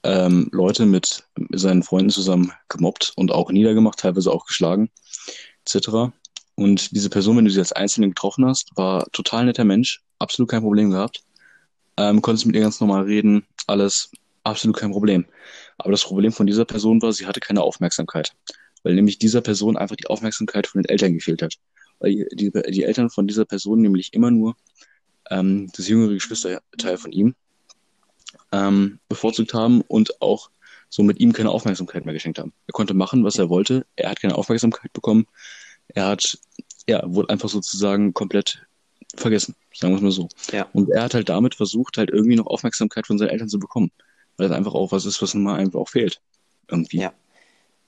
[0.04, 4.88] ähm, Leute mit seinen Freunden zusammen gemobbt und auch niedergemacht, teilweise auch geschlagen,
[5.64, 6.14] etc.
[6.54, 10.48] Und diese Person, wenn du sie als Einzelne getroffen hast, war total netter Mensch, absolut
[10.48, 11.24] kein Problem gehabt.
[11.96, 14.12] Ähm, konntest mit ihr ganz normal reden, alles
[14.46, 15.26] absolut kein Problem.
[15.78, 18.32] Aber das Problem von dieser Person war, sie hatte keine Aufmerksamkeit.
[18.82, 21.54] Weil nämlich dieser Person einfach die Aufmerksamkeit von den Eltern gefehlt hat.
[21.98, 24.56] Weil die, die Eltern von dieser Person nämlich immer nur
[25.30, 27.34] ähm, das jüngere Geschwisterteil von ihm
[28.52, 30.50] ähm, bevorzugt haben und auch
[30.88, 32.52] so mit ihm keine Aufmerksamkeit mehr geschenkt haben.
[32.66, 33.86] Er konnte machen, was er wollte.
[33.96, 35.26] Er hat keine Aufmerksamkeit bekommen.
[35.88, 36.38] Er hat,
[36.88, 38.66] ja, wurde einfach sozusagen komplett
[39.16, 40.28] vergessen, sagen wir es mal so.
[40.52, 40.68] Ja.
[40.72, 43.90] Und er hat halt damit versucht, halt irgendwie noch Aufmerksamkeit von seinen Eltern zu bekommen.
[44.36, 46.20] Weil das einfach auch was ist, was nun mal einfach auch fehlt.
[46.68, 46.98] Irgendwie.
[46.98, 47.12] Ja.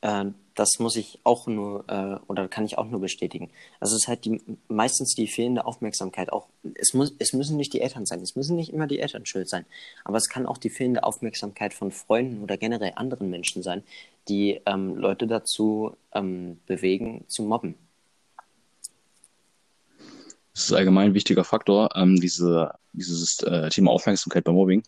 [0.00, 3.48] Äh, das muss ich auch nur, äh, oder kann ich auch nur bestätigen.
[3.78, 6.32] Also es ist halt die, meistens die fehlende Aufmerksamkeit.
[6.32, 9.24] Auch, es, muss, es müssen nicht die Eltern sein, es müssen nicht immer die Eltern
[9.24, 9.66] schuld sein.
[10.04, 13.84] Aber es kann auch die fehlende Aufmerksamkeit von Freunden oder generell anderen Menschen sein,
[14.28, 17.76] die ähm, Leute dazu ähm, bewegen, zu mobben.
[20.54, 24.82] Das ist allgemein ein wichtiger Faktor, ähm, diese, dieses äh, Thema Aufmerksamkeit beim Mobbing.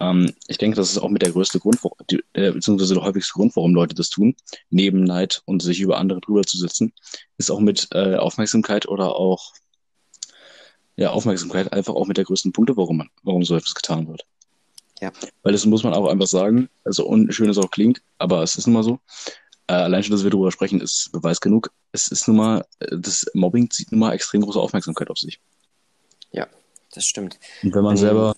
[0.00, 1.80] Ähm, ich denke, das ist auch mit der größte Grund,
[2.10, 4.36] die, äh, beziehungsweise der häufigste Grund, warum Leute das tun,
[4.70, 6.92] neben Neid und sich über andere drüber zu sitzen,
[7.36, 9.52] ist auch mit äh, Aufmerksamkeit oder auch
[10.96, 14.26] ja, Aufmerksamkeit einfach auch mit der größten Punkte, warum man, warum so etwas getan wird.
[15.00, 15.12] Ja.
[15.42, 18.66] Weil das muss man auch einfach sagen, also unschön es auch klingt, aber es ist
[18.66, 18.98] nun mal so.
[19.68, 21.70] Äh, allein schon, dass wir darüber sprechen, ist Beweis genug.
[21.92, 25.40] Es ist nun mal, äh, das Mobbing zieht nun mal extrem große Aufmerksamkeit auf sich.
[26.32, 26.48] Ja,
[26.92, 27.38] das stimmt.
[27.62, 28.36] Und wenn man Ähm, selber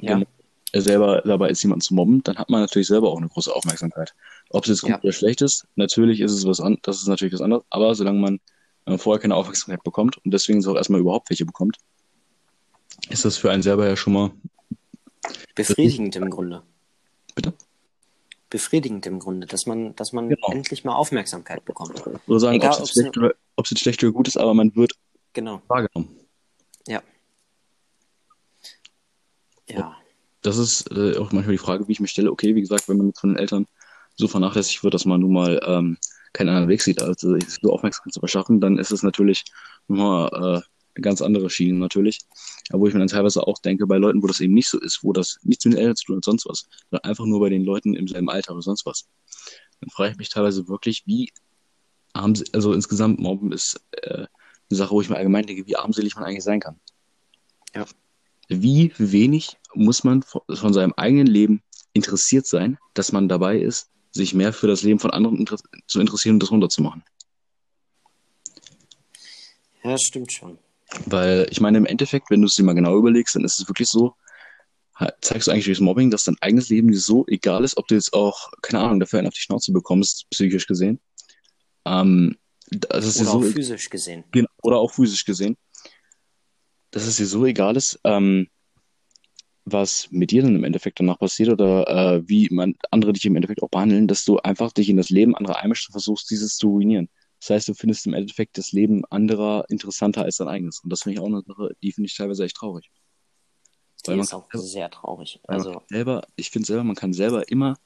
[0.00, 0.14] Ja.
[0.14, 0.26] Genau.
[0.72, 4.14] Selber dabei ist, jemanden zu mobben, dann hat man natürlich selber auch eine große Aufmerksamkeit.
[4.50, 5.00] Ob es jetzt gut Ja.
[5.02, 8.18] oder schlecht ist, natürlich ist es was an, das ist natürlich was anderes, aber solange
[8.20, 8.40] man
[8.86, 11.76] äh, vorher keine Aufmerksamkeit bekommt und deswegen auch erstmal überhaupt welche bekommt,
[13.08, 14.30] ist das für einen selber ja schon mal
[15.54, 16.62] Befriedigend im Grunde.
[17.34, 17.52] Bitte?
[18.48, 20.48] Befriedigend im Grunde, dass man, dass man Genau.
[20.50, 22.02] endlich mal Aufmerksamkeit bekommt.
[22.26, 24.54] oder sagen, ob es jetzt schlecht oder, ob es jetzt schlecht oder gut ist, aber
[24.54, 24.92] man wird
[25.32, 25.62] Genau.
[25.68, 26.16] wahrgenommen.
[26.88, 27.02] Ja.
[29.68, 29.96] Ja.
[30.42, 32.30] Das ist äh, auch manchmal die Frage, wie ich mich stelle.
[32.30, 33.66] Okay, wie gesagt, wenn man von den Eltern
[34.16, 35.98] so vernachlässigt wird, dass man nun mal ähm,
[36.32, 39.44] keinen anderen Weg sieht, als sich so Aufmerksamkeit zu verschaffen, dann ist es natürlich
[39.88, 40.62] nochmal äh,
[40.94, 42.20] eine ganz andere Schiene natürlich.
[42.70, 44.78] Aber wo ich mir dann teilweise auch denke, bei Leuten, wo das eben nicht so
[44.80, 47.40] ist, wo das nichts mit den Eltern zu tun hat, sonst was, sondern einfach nur
[47.40, 49.08] bei den Leuten im selben Alter oder sonst was,
[49.80, 51.30] dann frage ich mich teilweise wirklich, wie
[52.12, 54.26] arm, also insgesamt Mobben ist äh,
[54.70, 56.78] eine Sache, wo ich mir allgemein denke, wie armselig man eigentlich sein kann.
[57.74, 57.86] Ja.
[58.48, 61.62] Wie wenig muss man von seinem eigenen Leben
[61.92, 65.56] interessiert sein, dass man dabei ist, sich mehr für das Leben von anderen inter
[65.86, 67.02] zu interessieren und das runterzumachen.
[69.82, 70.58] Ja, das stimmt schon.
[71.06, 73.68] Weil ich meine, im Endeffekt, wenn du es dir mal genau überlegst, dann ist es
[73.68, 74.14] wirklich so,
[75.20, 77.94] zeigst du eigentlich durchs Mobbing, dass dein eigenes Leben dir so egal ist, ob du
[77.94, 81.00] jetzt auch, keine Ahnung, dafür einen auf die Schnauze bekommst, psychisch gesehen.
[81.86, 82.36] Ähm,
[82.70, 84.24] das ist Oder so auch physisch gesehen.
[84.32, 85.56] Genau, oder auch physisch gesehen,
[86.90, 88.48] dass es dir so egal ist, ähm,
[89.72, 93.36] was mit dir dann im Endeffekt danach passiert oder äh, wie man andere dich im
[93.36, 96.56] Endeffekt auch behandeln, dass du einfach dich in das Leben anderer einmischst und versuchst, dieses
[96.56, 97.08] zu ruinieren.
[97.40, 100.80] Das heißt, du findest im Endeffekt das Leben anderer interessanter als dein eigenes.
[100.80, 102.90] Und das finde ich auch eine Sache, die finde ich teilweise echt traurig.
[104.04, 105.40] Die Weil ist auch kann- sehr traurig.
[105.46, 107.76] Also, selber, ich finde selber, man kann selber immer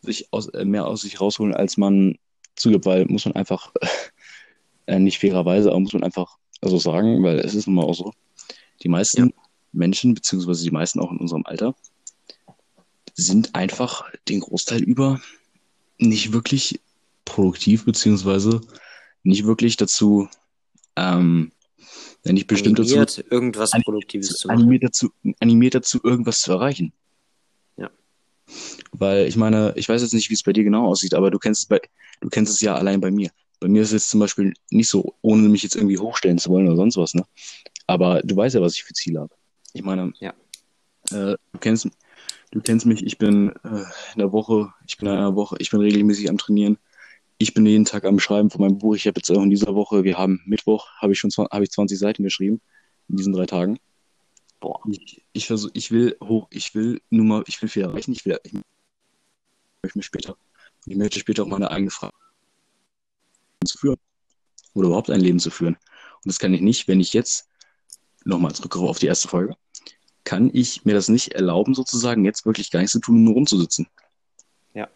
[0.00, 2.18] sich aus, äh, mehr aus sich rausholen, als man
[2.56, 3.72] zugibt, weil muss man einfach,
[4.86, 7.94] äh, nicht fairerweise, aber muss man einfach so sagen, weil es ist nun mal auch
[7.94, 8.12] so,
[8.82, 9.32] die meisten
[9.72, 11.74] Menschen, beziehungsweise die meisten auch in unserem Alter,
[13.14, 15.20] sind einfach den Großteil über
[15.98, 16.80] nicht wirklich
[17.24, 18.60] produktiv, beziehungsweise
[19.22, 20.28] nicht wirklich dazu,
[20.96, 21.52] ähm,
[22.24, 24.60] ja, nicht bestimmt dazu, animiert, irgendwas Ani- Produktives zu machen.
[24.60, 25.10] animiert dazu,
[25.40, 26.92] animiert dazu, irgendwas zu erreichen.
[27.76, 27.90] Ja.
[28.92, 31.38] Weil ich meine, ich weiß jetzt nicht, wie es bei dir genau aussieht, aber du
[31.38, 31.80] kennst es bei,
[32.20, 33.30] du kennst es ja allein bei mir.
[33.60, 36.50] Bei mir ist es jetzt zum Beispiel nicht so, ohne mich jetzt irgendwie hochstellen zu
[36.50, 37.24] wollen oder sonst was, ne?
[37.86, 39.34] Aber du weißt ja, was ich für Ziele habe.
[39.72, 40.34] Ich meine, Ja.
[41.10, 41.88] äh, du kennst,
[42.50, 45.70] du kennst mich, ich bin äh, in der Woche, ich bin in einer Woche, ich
[45.70, 46.78] bin regelmäßig am Trainieren.
[47.38, 48.94] Ich bin jeden Tag am Schreiben von meinem Buch.
[48.94, 51.70] Ich habe jetzt auch in dieser Woche, wir haben Mittwoch, habe ich schon habe ich
[51.70, 52.60] 20 Seiten geschrieben
[53.08, 53.78] in diesen drei Tagen.
[54.60, 54.80] Boah.
[54.88, 58.24] Ich, ich versuch, ich will hoch, ich will nur mal, ich will viel erreichen, ich
[58.24, 58.52] will, ich
[59.82, 60.36] möchte mir später,
[60.86, 62.14] ich möchte später auch meine eigene Frage
[63.64, 63.96] zu führen.
[64.74, 65.74] Oder überhaupt ein Leben zu führen.
[65.74, 67.48] Und das kann ich nicht, wenn ich jetzt,
[68.24, 69.56] nochmal zurückgreife auf die erste Folge,
[70.24, 73.88] kann ich mir das nicht erlauben, sozusagen, jetzt wirklich gar nichts zu tun nur rumzusitzen.
[74.74, 74.88] Ja.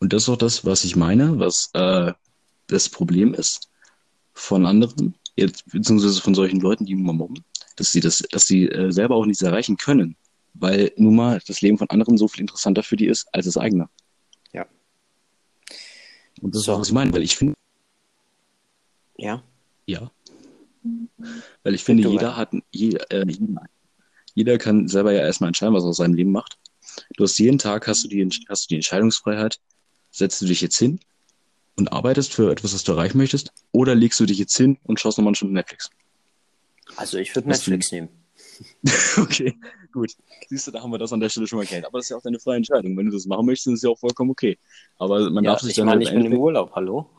[0.00, 2.12] Und das ist auch das, was ich meine, was äh,
[2.68, 3.68] das Problem ist
[4.34, 7.44] von anderen, jetzt, beziehungsweise von solchen Leuten, die mal mobben,
[7.76, 10.16] dass sie das, dass sie äh, selber auch nichts erreichen können,
[10.54, 13.56] weil nun mal das Leben von anderen so viel interessanter für die ist als das
[13.58, 13.88] eigene.
[14.52, 14.66] Ja.
[16.40, 16.72] Und das So.
[16.72, 17.54] ist, was ich meine, weil ich finde,
[19.18, 19.42] Ja.
[19.86, 20.10] Ja.
[21.62, 23.24] Weil ich finde, du jeder hat, jeder, äh,
[24.34, 26.58] jeder- kann selber ja erstmal entscheiden, was er aus seinem Leben macht.
[27.16, 29.58] Du hast jeden Tag hast du die, hast du die Entscheidungsfreiheit.
[30.10, 31.00] Setzt du dich jetzt hin
[31.76, 35.00] und arbeitest für etwas, was du erreichen möchtest, oder legst du dich jetzt hin und
[35.00, 35.90] schaust nochmal eine Stunde Netflix?
[36.96, 38.08] Also ich würde Netflix nehmen.
[39.18, 39.54] Okay,
[39.92, 40.12] gut.
[40.48, 41.84] Siehst du, da haben wir das an der Stelle schon mal geklärt.
[41.86, 42.96] Aber das ist ja auch deine freie Entscheidung.
[42.96, 44.58] Wenn du das machen möchtest, ist es ja auch vollkommen okay.
[44.98, 47.10] Aber man Ja, darf sich ich dann meine, halt ich bin im Urlaub, hallo?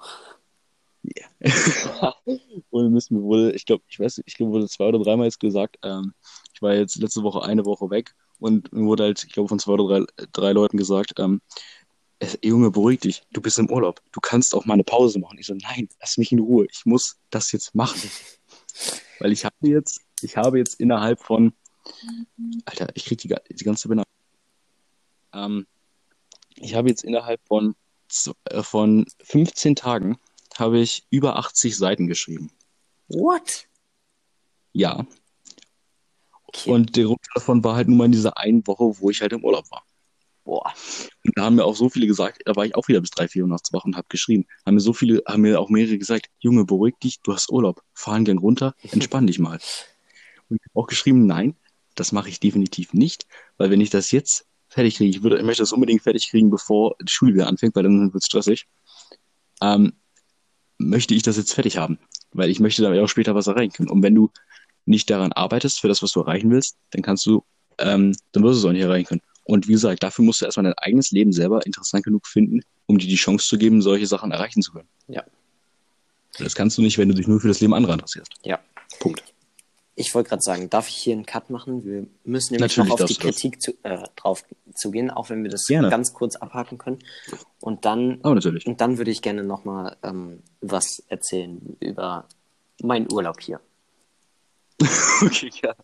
[1.03, 1.13] Und
[2.81, 5.77] müssen wir wohl, ich glaube, ich weiß, ich glaube, wurde zwei oder dreimal jetzt gesagt,
[5.83, 6.13] ähm,
[6.53, 9.59] ich war jetzt letzte Woche eine Woche weg und mir wurde halt, ich glaube, von
[9.59, 11.41] zwei oder drei, drei Leuten gesagt, ähm,
[12.19, 15.37] es- Junge, beruhig dich, du bist im Urlaub, du kannst auch mal eine Pause machen.
[15.37, 18.01] Ich so, nein, lass mich in Ruhe, ich muss das jetzt machen.
[19.19, 21.53] Weil ich habe jetzt, ich habe jetzt innerhalb von,
[22.65, 24.13] Alter, ich krieg die, die ganze Benachrichtigung.
[25.33, 25.67] Ähm,
[26.55, 27.75] ich habe jetzt innerhalb von,
[28.45, 30.17] äh, von 15 Tagen
[30.57, 32.51] habe ich über 80 Seiten geschrieben.
[33.07, 33.67] What?
[34.73, 35.05] Ja.
[36.47, 36.71] Okay.
[36.71, 39.33] Und der Grund davon war halt nur mal in dieser einen Woche, wo ich halt
[39.33, 39.83] im Urlaub war.
[40.43, 40.73] Boah.
[41.25, 43.27] Und da haben mir auch so viele gesagt, da war ich auch wieder bis drei,
[43.27, 44.45] vier Uhr nachts wach und habe geschrieben.
[44.65, 47.81] Haben mir so viele, haben mir auch mehrere gesagt, Junge, beruhig dich, du hast Urlaub,
[47.93, 49.59] fahren gern runter, entspann dich mal.
[50.49, 51.55] Und ich habe auch geschrieben, nein,
[51.95, 53.25] das mache ich definitiv nicht,
[53.57, 56.49] weil wenn ich das jetzt fertig kriege, ich würde, ich möchte das unbedingt fertig kriegen,
[56.49, 58.67] bevor die Schule wieder anfängt, weil dann wird es stressig,
[59.61, 59.93] ähm,
[60.77, 61.99] möchte ich das jetzt fertig haben,
[62.33, 63.89] weil ich möchte damit auch später was erreichen können.
[63.89, 64.31] Und wenn du
[64.85, 67.43] nicht daran arbeitest, für das, was du erreichen willst, dann kannst du,
[67.77, 69.21] ähm, dann wirst du es auch nicht erreichen können.
[69.45, 72.97] Und wie gesagt, dafür musst du erstmal dein eigenes Leben selber interessant genug finden, um
[72.97, 74.87] dir die Chance zu geben, solche Sachen erreichen zu können.
[75.07, 75.23] Ja.
[76.39, 78.31] Das kannst du nicht, wenn du dich nur für das Leben anderer interessierst.
[78.43, 78.59] Ja.
[78.99, 79.32] Punkt.
[79.95, 81.85] Ich wollte gerade sagen, darf ich hier einen Cut machen?
[81.85, 83.15] Wir müssen nämlich Natürlich noch auf die.
[83.15, 85.89] Kritik zu, äh, drauf zugehen, auch wenn wir das Gerne.
[85.89, 86.99] ganz kurz abhaken können.
[87.59, 88.65] Und dann, natürlich.
[88.65, 92.27] und dann würde ich gerne nochmal ähm, was erzählen über
[92.81, 93.59] meinen Urlaub hier.
[95.21, 95.75] okay, ja.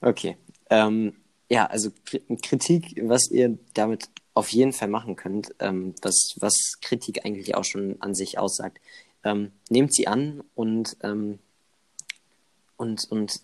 [0.00, 0.36] Okay.
[0.70, 1.16] Ähm,
[1.48, 6.54] ja, also Kri- Kritik, was ihr damit auf jeden Fall machen könnt, ähm, was, was
[6.80, 8.78] Kritik eigentlich auch schon an sich aussagt,
[9.24, 11.40] ähm, nehmt sie an und, ähm,
[12.80, 13.40] und, und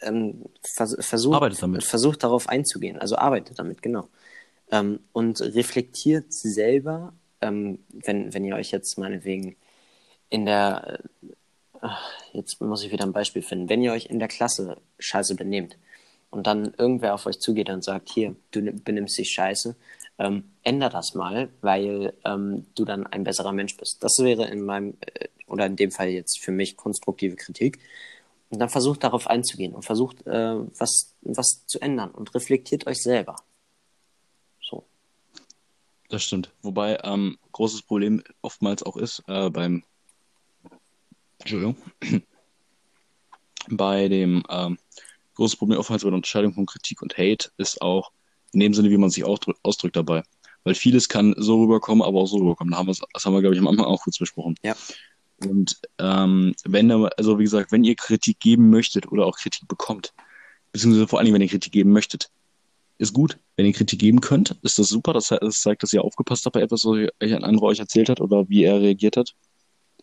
[0.00, 2.98] ähm, vers versucht, versucht darauf einzugehen.
[2.98, 4.08] Also arbeitet damit, genau.
[4.70, 9.56] Ähm, und reflektiert selber, ähm, wenn, wenn ihr euch jetzt meinetwegen
[10.30, 10.98] in der,
[11.80, 11.88] äh,
[12.32, 15.76] jetzt muss ich wieder ein Beispiel finden, wenn ihr euch in der Klasse scheiße benehmt
[16.30, 19.76] und dann irgendwer auf euch zugeht und sagt, hier, du ni- benimmst dich scheiße,
[20.18, 24.02] ähm, änder das mal, weil ähm, du dann ein besserer Mensch bist.
[24.02, 27.78] Das wäre in meinem, äh, oder in dem Fall jetzt für mich konstruktive Kritik.
[28.50, 33.02] Und dann versucht darauf einzugehen und versucht, äh, was, was zu ändern und reflektiert euch
[33.02, 33.36] selber.
[34.62, 34.84] So.
[36.08, 36.50] Das stimmt.
[36.62, 39.84] Wobei ähm, großes Problem oftmals auch ist äh, beim
[41.40, 41.76] Entschuldigung.
[43.70, 44.78] bei dem ähm,
[45.34, 48.12] großes Problem oftmals bei der Unterscheidung von Kritik und Hate ist auch
[48.52, 50.22] in dem Sinne, wie man sich ausdrückt, ausdrückt dabei.
[50.64, 52.72] Weil vieles kann so rüberkommen, aber auch so rüberkommen.
[52.72, 54.56] Da haben das haben wir, glaube ich, am Anfang auch kurz besprochen.
[54.62, 54.74] Ja.
[55.46, 60.12] Und ähm, wenn, also wie gesagt, wenn ihr Kritik geben möchtet oder auch Kritik bekommt,
[60.72, 62.30] beziehungsweise vor allen Dingen, wenn ihr Kritik geben möchtet,
[62.98, 63.38] ist gut.
[63.56, 65.12] Wenn ihr Kritik geben könnt, ist das super.
[65.12, 68.08] Das, das zeigt, dass ihr aufgepasst habt bei etwas, was euch ein anderer euch erzählt
[68.08, 69.34] hat oder wie er reagiert hat.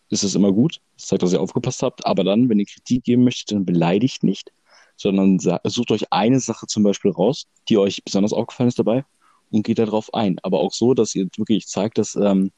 [0.08, 0.80] Ist das immer gut.
[0.96, 2.06] Das zeigt, dass ihr aufgepasst habt.
[2.06, 4.52] Aber dann, wenn ihr Kritik geben möchtet, dann beleidigt nicht,
[4.96, 9.04] sondern sucht euch eine Sache zum Beispiel raus, die euch besonders aufgefallen ist dabei
[9.50, 10.38] und geht darauf ein.
[10.42, 12.52] Aber auch so, dass ihr wirklich zeigt, dass ähm,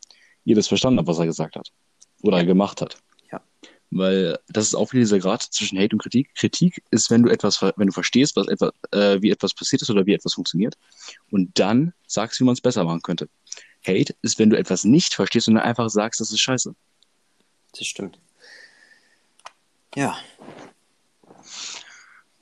[0.44, 1.72] ihr das verstanden habt, was er gesagt hat
[2.22, 2.98] oder gemacht hat.
[3.30, 3.40] Ja.
[3.90, 6.34] Weil das ist auch wieder dieser Grad zwischen Hate und Kritik.
[6.34, 9.90] Kritik ist, wenn du etwas, wenn du verstehst, was etwas, äh, wie etwas passiert ist
[9.90, 10.76] oder wie etwas funktioniert,
[11.30, 13.28] und dann sagst, wie man es besser machen könnte.
[13.86, 16.74] Hate ist, wenn du etwas nicht verstehst und dann einfach sagst, das ist scheiße.
[17.72, 18.18] Das stimmt.
[19.94, 20.18] Ja.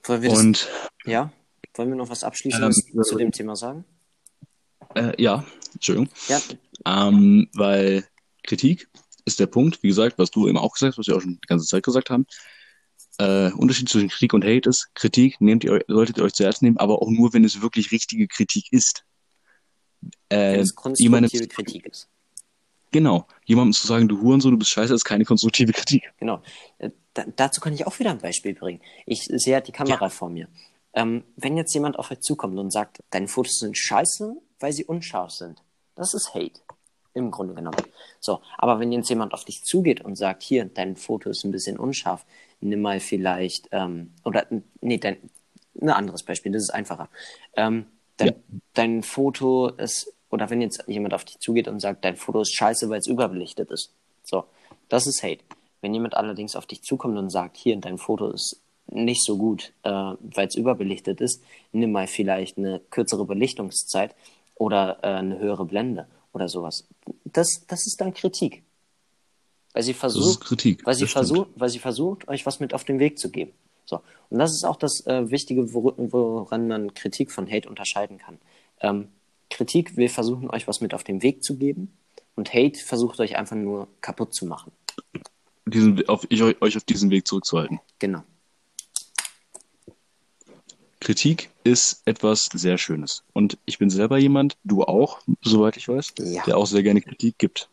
[0.05, 0.69] Wollen wir das, Und
[1.05, 1.33] ja?
[1.75, 3.85] Wollen wir noch was Abschließendes Ähm, zu dem Thema sagen?
[4.95, 6.09] äh, ja, Entschuldigung.
[6.29, 6.41] Ja,
[6.87, 8.07] Ähm, weil
[8.45, 8.89] Kritik
[9.27, 11.35] ist der Punkt, wie gesagt, was du eben auch gesagt hast, was wir auch schon
[11.35, 12.27] die ganze Zeit gesagt haben.
[13.19, 16.79] Äh, Unterschied zwischen Kritik und Hate ist, Kritik nehmt ihr, solltet ihr euch zuerst nehmen,
[16.79, 19.05] aber auch nur, wenn es wirklich richtige Kritik ist.
[20.31, 22.09] wenn Äh, es jemandem, konstruktive Kritik ist.
[22.93, 26.05] genau, jemandem zu sagen, du Hurensohn, du bist scheiße, ist keine konstruktive Kritik.
[26.19, 26.43] Genau.
[26.79, 28.81] Äh, Da, dazu kann ich auch wieder ein Beispiel bringen.
[29.07, 30.49] Ich sehe halt die Kamera vor mir.
[30.93, 34.85] Ähm, wenn jetzt jemand auf euch zukommt und sagt, deine Fotos sind scheiße, weil sie
[34.85, 35.63] unscharf sind,
[35.95, 36.61] das ist Hate.
[37.17, 37.79] Im Grunde genommen.
[38.21, 41.51] So, aber wenn jetzt jemand auf dich zugeht und sagt, hier, dein Foto ist ein
[41.51, 42.27] bisschen unscharf,
[42.61, 44.47] nimm mal vielleicht, ähm, oder,
[44.83, 45.17] nee, dein,
[45.81, 47.09] ein anderes Beispiel, das ist einfacher.
[47.57, 47.87] Ähm,
[48.19, 48.35] dein, Ja.
[48.75, 52.55] dein Foto ist, oder wenn jetzt jemand auf dich zugeht und sagt, dein Foto ist
[52.55, 53.95] scheiße, weil es überbelichtet ist.
[54.23, 54.45] So,
[54.91, 55.43] das ist Hate.
[55.81, 59.73] Wenn jemand allerdings auf dich zukommt und sagt, hier, dein Foto ist nicht so gut,
[59.85, 61.43] äh, weil es überbelichtet ist,
[61.73, 64.15] nimm mal vielleicht eine kürzere Belichtungszeit
[64.55, 66.87] oder äh, eine höhere Blende oder sowas.
[67.25, 68.63] Das, das ist dann Kritik.
[69.73, 72.99] Weil sie versucht, Kritik, weil sie versucht, weil sie versucht, euch was mit auf den
[72.99, 73.53] Weg zu geben.
[73.87, 74.01] So.
[74.29, 78.39] Und das ist auch das äh, Wichtige, woran man Kritik von Hate unterscheiden kann.
[78.81, 79.09] Ähm,
[79.49, 81.97] Kritik will versuchen, euch was mit auf den Weg zu geben
[82.35, 84.73] und Hate versucht euch einfach nur kaputt zu machen.
[85.65, 87.81] Diesen, auf, ich, euch auf diesen Weg zurückzuhalten.
[87.99, 88.23] Genau.
[91.07, 93.23] Kritik ist etwas sehr Schönes.
[93.33, 96.43] Und ich bin selber jemand, du auch, soweit ich weiß, ja.
[96.43, 97.69] der auch sehr gerne Kritik gibt.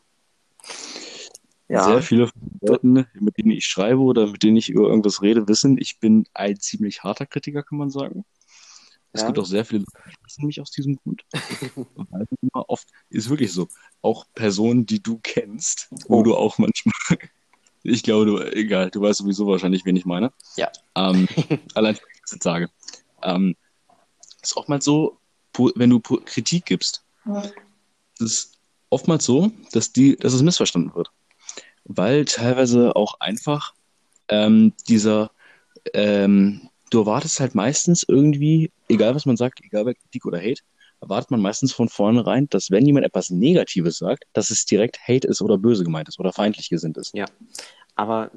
[1.67, 1.83] Ja.
[1.83, 2.29] Sehr viele
[2.61, 6.27] Leute, mit denen ich schreibe oder mit denen ich über irgendwas rede, wissen, ich bin
[6.35, 8.23] ein ziemlich harter Kritiker, kann man sagen.
[9.13, 9.27] Es ja.
[9.27, 11.25] gibt auch sehr viele Leute, die wissen mich aus diesem Grund.
[12.11, 13.67] Weil immer oft ist wirklich so.
[14.03, 16.23] Auch Personen, die du kennst, wo oh.
[16.23, 16.93] du auch manchmal.
[17.85, 20.31] Ich glaube, du, egal, du weißt sowieso wahrscheinlich, wen ich meine.
[20.55, 20.71] Ja.
[20.95, 21.27] Ähm,
[21.73, 21.97] allein,
[22.31, 22.69] jetzt sage.
[23.23, 23.55] Ähm,
[24.41, 25.17] ist oftmals so,
[25.75, 27.43] wenn du Kritik gibst, ja.
[28.19, 28.57] ist
[28.89, 31.11] oftmals so, dass die, dass es missverstanden wird.
[31.85, 33.73] Weil teilweise auch einfach
[34.29, 35.31] ähm, dieser
[35.93, 40.61] ähm, du erwartest halt meistens irgendwie, egal was man sagt, egal bei Kritik oder Hate,
[41.01, 45.27] erwartet man meistens von vornherein, dass wenn jemand etwas Negatives sagt, dass es direkt Hate
[45.27, 47.13] ist oder böse gemeint ist oder feindlich gesinnt ist.
[47.13, 47.25] Ja,
[47.95, 48.31] aber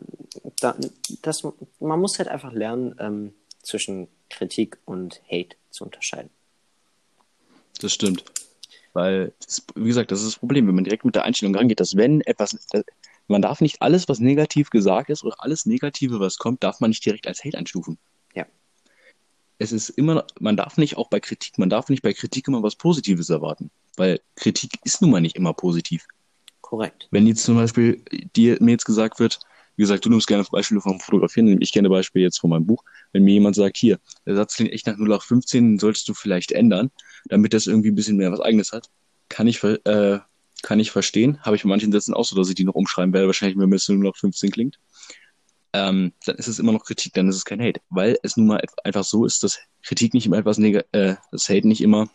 [0.60, 0.76] da,
[1.22, 1.46] das,
[1.78, 3.34] man muss halt einfach lernen, ähm,
[3.66, 6.30] zwischen Kritik und Hate zu unterscheiden.
[7.80, 8.24] Das stimmt.
[8.92, 9.32] Weil,
[9.74, 12.22] wie gesagt, das ist das Problem, wenn man direkt mit der Einstellung rangeht, dass wenn
[12.22, 12.56] etwas,
[13.28, 16.90] man darf nicht alles, was negativ gesagt ist oder alles Negative, was kommt, darf man
[16.90, 17.98] nicht direkt als Hate einstufen
[19.58, 22.62] es ist immer, man darf nicht auch bei Kritik, man darf nicht bei Kritik immer
[22.62, 26.06] was Positives erwarten, weil Kritik ist nun mal nicht immer positiv.
[26.60, 27.08] Korrekt.
[27.10, 28.02] Wenn jetzt zum Beispiel
[28.34, 29.38] dir mir jetzt gesagt wird,
[29.76, 32.82] wie gesagt, du nimmst gerne Beispiele vom Fotografieren, ich kenne Beispiele jetzt von meinem Buch,
[33.12, 36.90] wenn mir jemand sagt, hier, der Satz klingt echt nach 0815, solltest du vielleicht ändern,
[37.26, 38.88] damit das irgendwie ein bisschen mehr was eigenes hat,
[39.28, 40.18] kann ich, äh,
[40.62, 41.38] kann ich verstehen.
[41.42, 43.72] Habe ich bei manchen Sätzen auch so, dass ich die noch umschreiben werde, wahrscheinlich wenn
[43.72, 44.78] es 0815 klingt
[45.76, 47.80] ähm, dann ist es immer noch Kritik, dann ist es kein Hate.
[47.90, 51.48] Weil es nun mal einfach so ist, dass Kritik nicht immer etwas Neg äh, das
[51.48, 52.08] Hate nicht immer,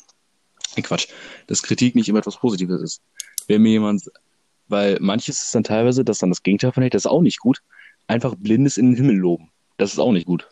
[0.76, 1.07] äh, Quatsch,
[1.47, 3.01] dass Kritik nicht immer etwas Positives ist.
[3.47, 4.03] Wenn mir jemand,
[4.72, 7.40] weil manches ist dann teilweise, dass dann das Gegenteil von Hate, das ist auch nicht
[7.40, 7.62] gut,
[8.08, 9.52] einfach Blindes in den Himmel loben.
[9.78, 10.50] Das ist auch nicht gut.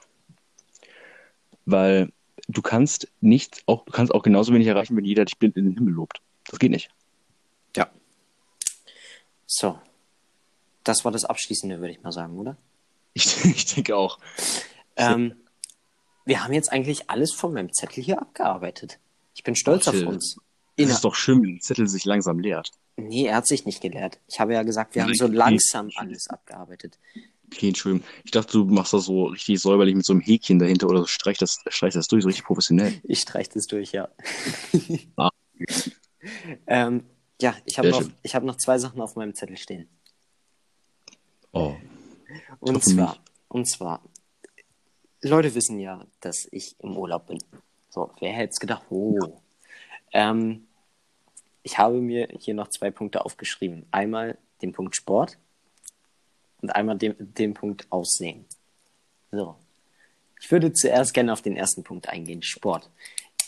[1.66, 2.12] Weil
[2.48, 5.66] du kannst nicht, auch, du kannst auch genauso wenig erreichen, wenn jeder dich blind in
[5.66, 6.22] den Himmel lobt.
[6.48, 6.90] Das geht nicht.
[7.76, 7.90] Ja.
[9.46, 9.80] So.
[10.84, 12.58] Das war das Abschließende, würde ich mal sagen, oder?
[13.14, 14.20] Ich, ich denke auch.
[14.96, 15.36] Ähm,
[16.26, 19.00] wir haben jetzt eigentlich alles von meinem Zettel hier abgearbeitet.
[19.36, 20.38] Ich bin stolz Ach, auf uns.
[20.78, 22.72] Das ist doch schön, wenn der Zettel sich langsam leert.
[23.00, 24.20] Nee, er hat sich nicht geleert.
[24.28, 26.98] Ich habe ja gesagt, wir haben so langsam alles abgearbeitet.
[27.52, 28.08] Okay, Entschuldigung.
[28.24, 31.38] Ich dachte, du machst das so richtig säuberlich mit so einem Häkchen dahinter oder streich
[31.40, 32.94] das, streich das durch, so richtig professionell.
[33.04, 34.10] Ich streich das durch, ja.
[35.16, 35.30] ah.
[36.68, 37.04] ähm,
[37.42, 39.90] ja, ich habe noch, hab noch zwei Sachen auf meinem Zettel stehen.
[41.52, 41.76] Oh.
[42.60, 44.04] Und zwar, und zwar,
[45.22, 47.40] Leute wissen ja, dass ich im Urlaub bin.
[47.90, 48.84] So, wer hätte es gedacht?
[48.90, 49.42] Oh.
[50.12, 50.68] Ähm,
[51.64, 53.86] ich habe mir hier noch zwei Punkte aufgeschrieben.
[53.92, 55.38] Einmal den Punkt Sport
[56.62, 58.46] und einmal den, den Punkt Aussehen.
[59.32, 59.56] So.
[60.42, 62.90] Ich würde zuerst gerne auf den ersten Punkt eingehen, Sport.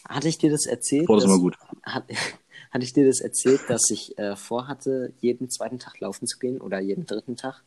[0.07, 1.05] Hatte ich dir das erzählt?
[1.05, 1.57] Sport ist immer gut.
[1.83, 2.05] Hat,
[2.71, 6.59] hatte ich dir das erzählt, dass ich äh, vorhatte, jeden zweiten Tag laufen zu gehen
[6.59, 7.63] oder jeden dritten Tag?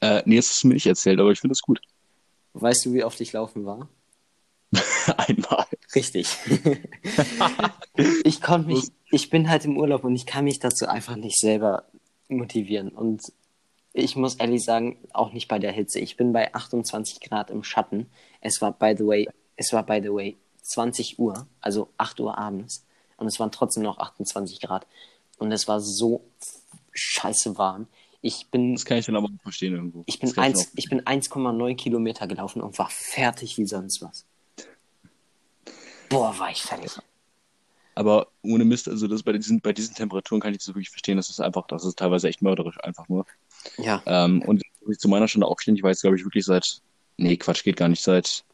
[0.00, 1.80] Äh, nee, hast du mir nicht erzählt, aber ich finde es gut.
[2.54, 3.88] Weißt du, wie oft ich laufen war?
[5.16, 5.66] Einmal.
[5.94, 6.28] Richtig.
[8.24, 11.38] ich konnte mich, ich bin halt im Urlaub und ich kann mich dazu einfach nicht
[11.38, 11.84] selber
[12.28, 12.88] motivieren.
[12.88, 13.22] Und
[13.92, 16.00] ich muss ehrlich sagen, auch nicht bei der Hitze.
[16.00, 18.06] Ich bin bei 28 Grad im Schatten.
[18.40, 22.36] Es war, by the way, es war, by the way, 20 Uhr, also 8 Uhr
[22.36, 22.84] abends.
[23.16, 24.86] Und es waren trotzdem noch 28 Grad.
[25.38, 26.24] Und es war so
[26.92, 27.86] scheiße warm.
[28.20, 28.74] Ich bin.
[28.74, 30.02] Das kann ich dann aber auch verstehen irgendwo.
[30.06, 34.24] Ich bin, 1, ich bin 1,9 Kilometer gelaufen und war fertig wie sonst was.
[36.14, 36.92] Boah, war ich fertig.
[37.94, 41.16] Aber ohne Mist, also das bei diesen, bei diesen Temperaturen kann ich das wirklich verstehen.
[41.16, 43.24] Das ist einfach, das ist teilweise echt mörderisch, einfach nur.
[43.78, 44.02] Ja.
[44.06, 46.80] Ähm, und ich zu meiner Stunde aufstehen, ich war jetzt, glaube ich, wirklich seit.
[47.16, 48.02] Nee, Quatsch, geht gar nicht.
[48.02, 48.44] Seit.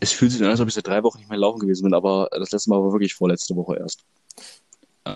[0.00, 1.94] Es fühlt sich an, als ob ich seit drei Wochen nicht mehr laufen gewesen bin,
[1.94, 4.04] aber das letzte Mal war wirklich vorletzte Woche erst.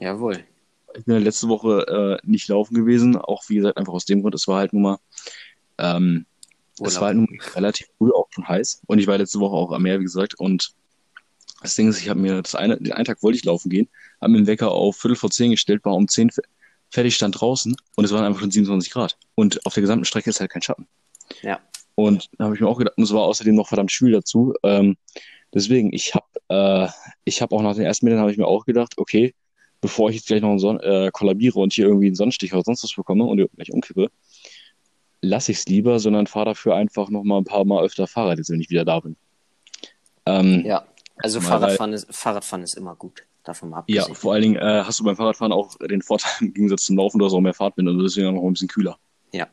[0.01, 0.45] Jawohl
[0.97, 4.35] ich bin letzte Woche äh, nicht laufen gewesen, auch wie gesagt, einfach aus dem Grund,
[4.35, 4.99] es war halt nun mal,
[5.79, 6.27] ähm,
[6.81, 9.73] es war halt nun relativ früh auch schon heiß und ich war letzte Woche auch
[9.73, 10.73] am Meer, wie gesagt, und
[11.65, 13.89] das Ding ist, ich habe mir das eine, den einen Tag wollte ich laufen gehen,
[14.21, 16.31] habe mir den Wecker auf Viertel vor zehn gestellt, war um zehn
[16.91, 19.17] fertig stand draußen und es waren einfach schon 27 Grad.
[19.35, 20.87] Und auf der gesamten Strecke ist halt kein Schatten.
[21.43, 21.61] Ja.
[21.95, 24.53] Und da habe ich mir auch gedacht, und es war außerdem noch verdammt schwül dazu.
[24.63, 24.97] Ähm,
[25.55, 26.89] deswegen, ich habe äh,
[27.25, 29.35] ich hab auch nach den ersten Metern habe ich mir auch gedacht, okay,
[29.81, 32.63] bevor ich jetzt gleich noch einen Son äh, kollabiere und hier irgendwie einen Sonnenstich oder
[32.63, 34.11] sonst was bekomme und gleich umkippe,
[35.23, 38.37] lasse ich es lieber, sondern fahre dafür einfach noch mal ein paar Mal öfter Fahrrad,
[38.37, 39.17] jetzt wenn ich wieder da bin.
[40.27, 40.87] Ähm, Ja,
[41.17, 43.25] also Mal Fahrradfahren ist, Fahrradfahren ist immer gut.
[43.45, 44.15] Davon mal ja, abgesehen.
[44.17, 47.19] vor allen Dingen äh, hast du beim Fahrradfahren auch den Vorteil im Gegensatz zum Laufen,
[47.19, 48.99] du hast auch mehr Fahrtwind und deswegen auch noch ein bisschen kühler.
[49.33, 49.49] Ja.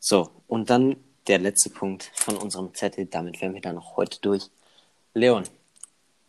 [0.00, 3.06] So, und dann der letzte Punkt von unserem Zettel.
[3.06, 4.50] Damit wären wir dann noch heute durch.
[5.14, 5.44] Leon,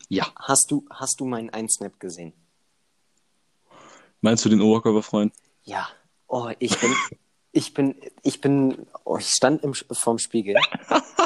[0.09, 0.27] Ja.
[0.37, 2.33] hast du, hast du meinen Einsnap gesehen?
[4.21, 5.33] Meinst du den Oberkörperfreund?
[5.63, 5.87] Ja.
[6.27, 6.93] Oh, ich bin,
[7.51, 10.55] ich bin, ich bin, oh, ich stand im, vorm Spiegel.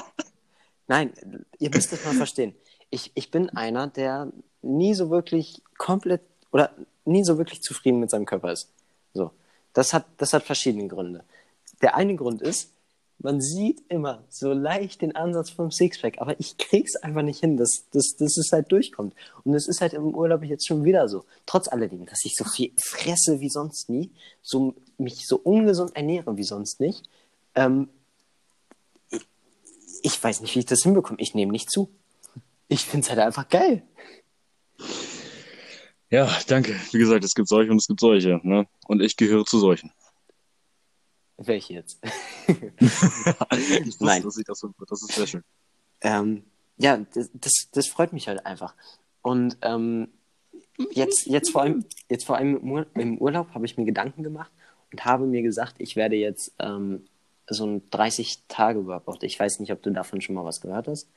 [0.87, 1.13] Nein,
[1.59, 2.55] ihr müsst es mal verstehen.
[2.89, 4.31] Ich, ich bin einer, der
[4.61, 6.21] nie so wirklich komplett
[6.51, 6.71] oder
[7.05, 8.69] nie so wirklich zufrieden mit seinem Körper ist.
[9.13, 9.31] So.
[9.73, 11.23] Das hat, das hat verschiedene Gründe.
[11.81, 12.71] Der eine Grund ist,
[13.19, 17.57] man sieht immer so leicht den Ansatz vom Sixpack, aber ich krieg's einfach nicht hin,
[17.57, 19.13] dass, dass, dass es halt durchkommt.
[19.43, 21.25] Und es ist halt im Urlaub jetzt schon wieder so.
[21.45, 24.09] Trotz alledem, dass ich so viel fresse wie sonst nie,
[24.41, 27.09] so, mich so ungesund ernähre wie sonst nicht,
[27.55, 27.89] ähm,
[29.11, 29.25] ich,
[30.01, 31.19] ich weiß nicht, wie ich das hinbekomme.
[31.19, 31.89] Ich nehme nicht zu.
[32.69, 33.83] Ich find's halt einfach geil.
[36.09, 36.75] Ja, danke.
[36.91, 38.39] Wie gesagt, es gibt solche und es gibt solche.
[38.43, 38.67] Ne?
[38.87, 39.91] Und ich gehöre zu solchen.
[41.37, 41.99] Welche jetzt?
[42.47, 44.23] ich wusste, Nein.
[44.23, 45.43] dass ich das so Das ist sehr schön.
[46.01, 46.43] ähm,
[46.77, 48.75] ja, das, das, das freut mich halt einfach.
[49.21, 50.09] Und ähm,
[50.91, 54.51] jetzt, jetzt vor allem, jetzt vor allem im Urlaub habe ich mir Gedanken gemacht
[54.91, 57.05] und habe mir gesagt, ich werde jetzt ähm,
[57.53, 61.09] so ein 30-Tage-Workout, ich weiß nicht, ob du davon schon mal was gehört hast,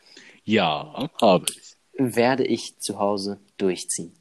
[0.45, 1.77] Ja, habe ich.
[1.95, 4.13] werde ich zu Hause durchziehen.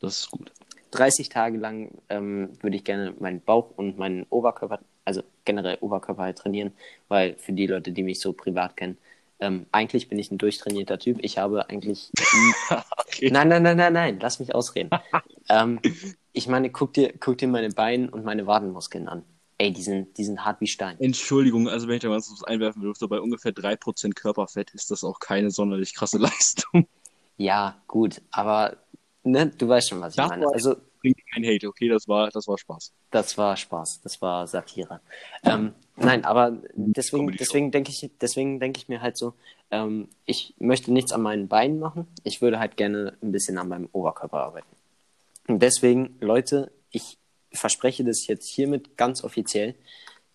[0.00, 0.52] Das ist gut.
[0.92, 6.22] 30 Tage lang ähm, würde ich gerne meinen Bauch und meinen Oberkörper, also generell Oberkörper
[6.24, 6.72] halt trainieren,
[7.08, 8.98] weil für die Leute, die mich so privat kennen,
[9.40, 11.18] ähm, eigentlich bin ich ein durchtrainierter Typ.
[11.22, 12.10] Ich habe eigentlich.
[13.12, 13.30] Okay.
[13.30, 14.90] Nein, nein, nein, nein, nein, lass mich ausreden.
[15.48, 15.80] ähm,
[16.32, 19.24] ich meine, guck dir, guck dir meine Beine und meine Wadenmuskeln an.
[19.60, 20.98] Ey, die sind, die sind hart wie Stein.
[21.00, 25.04] Entschuldigung, also wenn ich da mal was einwerfen dürfte, bei ungefähr 3% Körperfett ist das
[25.04, 26.88] auch keine sonderlich krasse Leistung.
[27.36, 28.78] Ja, gut, aber
[29.22, 30.46] ne, du weißt schon, was ich Das meine.
[30.46, 32.92] war- Also, Bringt kein Hate, okay, das war, das war Spaß.
[33.10, 35.00] Das war Spaß, das war Satire.
[35.44, 39.34] Ähm, nein, aber deswegen, deswegen denke ich, deswegen denke ich mir halt so,
[39.70, 42.06] ähm, ich möchte nichts an meinen Beinen machen.
[42.24, 44.74] Ich würde halt gerne ein bisschen an meinem Oberkörper arbeiten.
[45.48, 47.16] Und deswegen, Leute, ich
[47.52, 49.74] verspreche das jetzt hiermit ganz offiziell.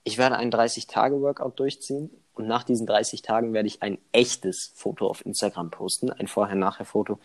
[0.03, 5.07] Ich werde ein 30-Tage-Workout durchziehen und nach diesen 30 Tagen werde ich ein echtes Foto
[5.07, 7.19] auf Instagram posten, ein Vorher-Nachher-Foto.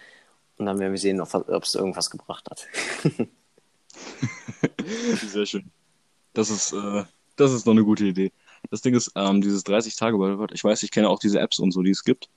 [0.56, 2.66] Und dann werden wir sehen, ob es irgendwas gebracht hat.
[5.26, 5.70] Sehr schön.
[6.32, 7.04] Das ist, äh,
[7.36, 8.32] das ist doch eine gute Idee.
[8.70, 11.58] Das Ding ist, ähm, dieses 30 tage workout ich weiß, ich kenne auch diese Apps
[11.58, 12.28] und so, die es gibt.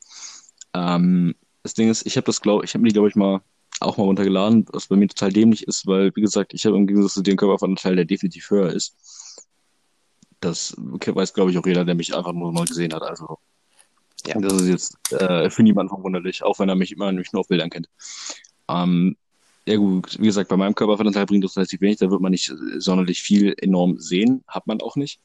[0.74, 3.41] Ähm, das Ding ist, ich habe das, glaube ich, habe mir die, glaube ich, mal
[3.80, 6.88] auch mal runtergeladen, was bei mir total dämlich ist, weil, wie gesagt, ich habe im
[6.88, 8.95] Gegensatz zu dem Körperfettanteil, der definitiv höher ist.
[10.39, 13.01] Das weiß, glaube ich, auch jeder, der mich einfach nur mal gesehen hat.
[13.01, 13.39] Also,
[14.26, 14.39] Ja.
[14.39, 17.47] das ist jetzt äh, für niemanden verwunderlich, auch wenn er mich immer mich nur auf
[17.47, 17.89] Bildern kennt.
[18.69, 19.17] Ähm,
[19.65, 22.53] ja gut, wie gesagt, bei meinem Körperfettanteil bringt das relativ wenig, da wird man nicht
[22.78, 25.21] sonderlich viel enorm sehen, hat man auch nicht.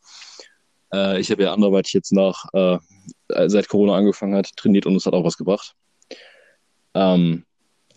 [0.93, 2.79] Äh, ich habe ja anderweitig jetzt nach, äh,
[3.49, 5.75] seit Corona angefangen hat, trainiert und es hat auch was gebracht.
[6.95, 7.45] Ähm,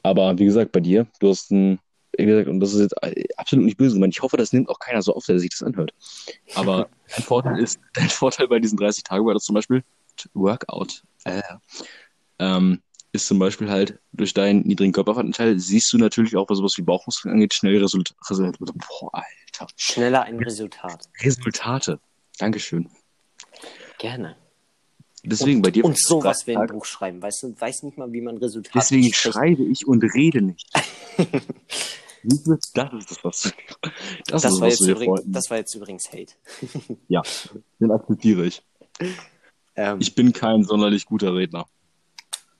[0.03, 1.79] aber wie gesagt, bei dir, du hast ein,
[2.17, 4.69] wie gesagt, und das ist jetzt äh, absolut nicht böse gemeint, ich hoffe, das nimmt
[4.69, 5.93] auch keiner so auf, der sich das anhört.
[6.55, 9.83] Aber dein Vorteil ist, dein Vorteil bei diesen 30 Tagen war das zum Beispiel
[10.33, 11.03] Workout.
[11.23, 11.41] Äh,
[12.39, 12.81] ähm,
[13.13, 16.81] ist zum Beispiel halt durch deinen niedrigen Körperfettanteil siehst du natürlich auch, was sowas wie
[16.81, 19.67] Bauchmuskeln angeht, schnell Result Result boah, Alter.
[19.75, 21.09] Schneller ein Resultat.
[21.21, 21.99] Resultate.
[22.39, 22.89] Dankeschön.
[23.99, 24.37] Gerne.
[25.23, 25.85] Deswegen und, bei dir.
[25.85, 27.21] Und sowas wie ein Buch schreiben.
[27.21, 29.35] Weißt du, weiß nicht mal, wie man Resultate Deswegen spricht.
[29.35, 30.67] schreibe ich und rede nicht.
[32.23, 32.91] Das ist das,
[33.23, 33.41] was,
[34.27, 36.33] das Das war, was jetzt übrigens, das war jetzt übrigens Hate.
[37.07, 37.23] Ja,
[37.79, 38.61] den akzeptiere ich.
[39.75, 41.65] Ähm, Ich bin kein sonderlich guter Redner.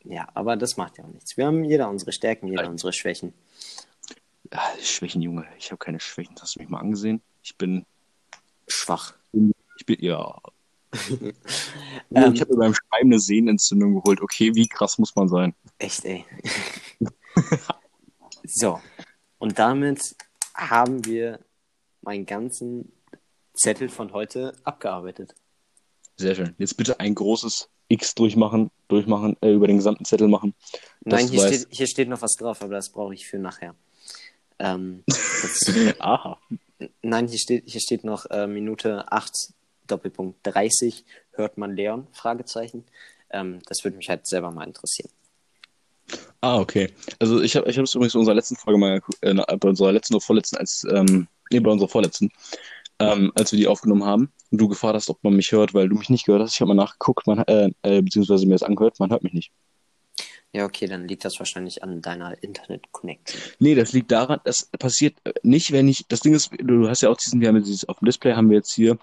[0.03, 1.37] ja, aber das macht ja auch nichts.
[1.37, 3.33] Wir haben jeder unsere Stärken, jeder unsere Schwächen.
[4.49, 5.45] Ah, Schwächen, Junge.
[5.59, 6.35] Ich habe keine Schwächen.
[6.41, 7.21] Hast du mich mal angesehen?
[7.43, 7.85] Ich bin,
[8.67, 9.13] Schwach.
[9.77, 10.41] ich bin, ja.
[12.13, 14.21] Ähm, ich habe mir beim Schreiben eine Sehnenentzündung geholt.
[14.21, 15.55] Okay, wie krass muss man sein?
[15.77, 16.25] Echt, ey.
[18.43, 18.81] so.
[19.37, 20.13] Und damit
[20.53, 21.39] haben wir
[22.01, 22.91] meinen ganzen
[23.53, 25.35] Zettel von heute abgearbeitet.
[26.17, 26.53] Sehr schön.
[26.57, 30.53] Jetzt bitte ein großes X durchmachen, durchmachen, äh, über den gesamten Zettel machen.
[31.01, 33.75] Nein, hier steht, hier steht noch was drauf, aber das brauche ich für nachher.
[34.59, 35.03] Ähm,
[35.99, 36.39] Aha.
[37.01, 39.53] nein, hier steht, hier steht noch äh, Minute 8,
[39.87, 42.07] Doppelpunkt 30, hört man Leon?
[42.11, 42.85] Fragezeichen.
[43.29, 45.09] Ähm, das würde mich halt selber mal interessieren.
[46.41, 46.89] Ah, okay.
[47.19, 50.15] Also ich habe ich es übrigens in unserer letzten Folge mal, äh, bei unserer letzten
[50.15, 52.31] oder vorletzten, als, ähm, nee, bei unserer vorletzten,
[52.99, 55.87] ähm, als wir die aufgenommen haben und du gefragt hast, ob man mich hört, weil
[55.87, 56.55] du mich nicht gehört hast.
[56.55, 59.51] Ich habe mal nachgeguckt, man, äh, äh, beziehungsweise mir das angehört, man hört mich nicht.
[60.53, 63.39] Ja, okay, dann liegt das wahrscheinlich an deiner Internet-Connection.
[63.59, 67.01] Nee, das liegt daran, das passiert äh, nicht, wenn ich, das Ding ist, du hast
[67.01, 68.97] ja auch diesen, wir haben dieses, auf dem Display haben wir jetzt hier,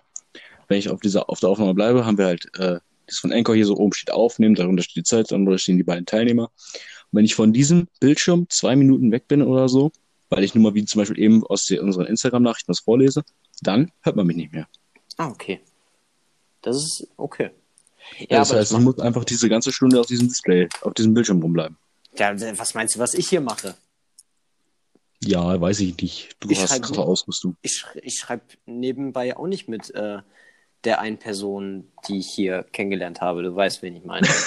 [0.68, 3.54] wenn ich auf dieser, auf der Aufnahme bleibe, haben wir halt, äh, das von Anchor
[3.54, 6.44] hier so oben steht aufnehmen, darunter steht die Zeit, darunter stehen die beiden Teilnehmer.
[6.44, 9.90] Und wenn ich von diesem Bildschirm zwei Minuten weg bin oder so,
[10.28, 13.24] weil ich nur mal wie zum Beispiel eben aus der, unseren Instagram-Nachrichten was vorlese,
[13.62, 14.68] dann hört man mich nicht mehr.
[15.16, 15.60] Ah, okay.
[16.60, 17.50] Das ist okay.
[18.28, 21.40] Ja, das heißt, ich muss einfach diese ganze Stunde auf diesem Display, auf diesem Bildschirm
[21.40, 21.78] rumbleiben.
[22.18, 23.74] Ja, was meinst du, was ich hier mache?
[25.22, 26.36] Ja, weiß ich nicht.
[26.40, 27.56] Du Ich hast schreib- krasse Ausrüstung.
[27.62, 30.18] Ich, ich schreibe nebenbei auch nicht mit äh,
[30.84, 33.42] der einen Person, die ich hier kennengelernt habe.
[33.42, 34.26] Du weißt, wen ich meine.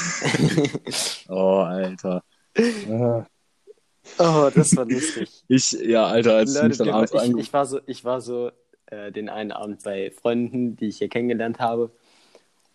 [1.29, 2.23] Oh, Alter.
[2.89, 3.25] Ah.
[4.19, 5.43] oh, das war lustig.
[5.47, 8.51] Ich, ja, Alter, als Leute, dann wir- abends ich, ich war so, ich war so
[8.87, 11.91] äh, den einen Abend bei Freunden, die ich hier kennengelernt habe.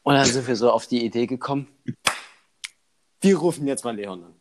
[0.03, 1.67] Und dann sind wir so auf die Idee gekommen,
[3.21, 4.35] wir rufen jetzt mal Leon an.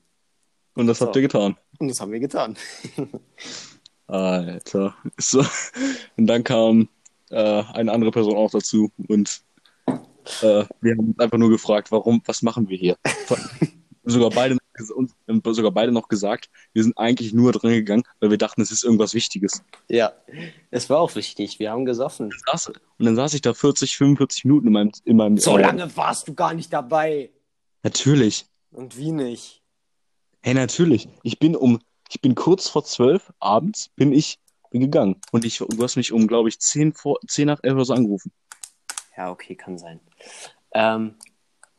[0.76, 1.20] und das habt So.
[1.20, 1.58] ihr getan.
[1.80, 2.56] Und das haben wir getan.
[4.08, 4.96] Alter.
[5.18, 5.44] So.
[6.18, 6.88] Und dann kam
[7.30, 9.42] äh, eine andere Person auch dazu und
[10.42, 12.98] äh, wir haben uns einfach nur gefragt, warum, was machen wir hier?
[14.04, 14.58] sogar beide,
[15.54, 18.84] sogar beide noch gesagt, wir sind eigentlich nur dran gegangen, weil wir dachten, es ist
[18.84, 19.64] irgendwas Wichtiges.
[19.90, 20.14] Ja,
[20.72, 21.60] es war auch wichtig.
[21.60, 22.32] Wir haben gesoffen.
[22.52, 25.96] Saß- Und dann saß ich da 40, 45 Minuten in meinem, in meinem So lange
[25.98, 27.32] warst du gar nicht dabei.
[27.84, 28.46] Natürlich.
[28.72, 29.62] Und wie nicht?
[30.42, 31.08] Hey, natürlich.
[31.24, 34.38] Ich bin um, ich bin kurz vor zwölf abends bin ich
[34.76, 35.22] bin gegangen.
[35.32, 37.94] Und ich, du hast mich um, glaube ich, zehn vor, zehn nach elf oder so
[37.94, 38.34] angerufen.
[39.16, 40.02] Ja, okay, kann sein.
[40.74, 41.16] Ähm,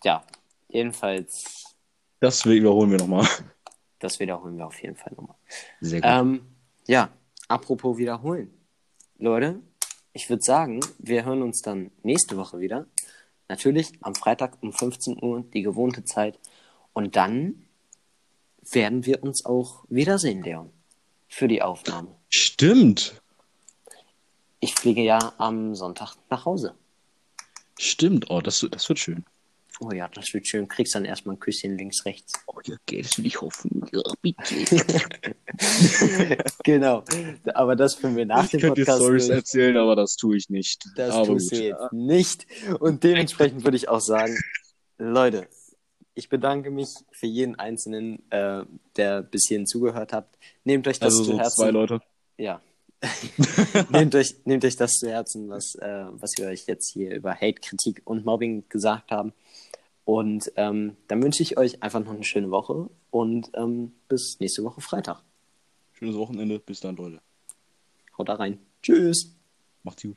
[0.02, 0.24] ja,
[0.68, 1.76] jedenfalls,
[2.20, 3.26] Das wiederholen wir nochmal.
[3.98, 5.36] das wiederholen wir auf jeden Fall nochmal.
[5.80, 6.10] Sehr gut.
[6.10, 6.46] Ähm,
[6.86, 7.10] ja,
[7.48, 8.50] apropos wiederholen.
[9.18, 9.60] Leute,
[10.14, 12.86] ich würde sagen, wir hören uns dann nächste Woche wieder.
[13.48, 16.38] Natürlich am Freitag um 15 Uhr, die gewohnte Zeit.
[16.94, 17.66] Und dann
[18.62, 20.70] werden wir uns auch wiedersehen, Leon,
[21.28, 22.15] für die Aufnahme.
[22.28, 23.20] Stimmt.
[24.60, 26.74] Ich fliege ja am Sonntag nach Hause.
[27.78, 28.30] Stimmt.
[28.30, 29.24] Oh, das, das wird schön.
[29.80, 30.66] Oh ja, das wird schön.
[30.68, 32.32] Kriegst dann erstmal ein Küsschen links, rechts.
[32.46, 33.86] Oh, ja, will ich hoffen.
[33.92, 34.66] Ja, bitte.
[36.64, 37.04] genau.
[37.52, 40.38] Aber das können wir nach ich dem könnte dir Podcast Stories erzählen, aber das tue
[40.38, 40.86] ich nicht.
[40.96, 41.58] Das aber tust gut.
[41.58, 42.46] du jetzt nicht.
[42.80, 44.38] Und dementsprechend würde ich auch sagen,
[44.96, 45.46] Leute,
[46.14, 48.64] ich bedanke mich für jeden Einzelnen, äh,
[48.96, 50.26] der bis hierhin zugehört hat.
[50.64, 51.56] Nehmt euch das Also zu so Herzen.
[51.56, 52.00] zwei Leute.
[52.38, 52.60] Ja.
[53.90, 57.34] nehmt, euch, nehmt euch das zu Herzen, was, äh, was wir euch jetzt hier über
[57.34, 59.32] Hate, Kritik und Mobbing gesagt haben.
[60.04, 64.62] Und ähm, dann wünsche ich euch einfach noch eine schöne Woche und ähm, bis nächste
[64.62, 65.22] Woche Freitag.
[65.92, 66.58] Schönes Wochenende.
[66.58, 67.20] Bis dann, Leute.
[68.16, 68.58] Haut da rein.
[68.82, 69.34] Tschüss.
[69.82, 70.16] Macht's gut.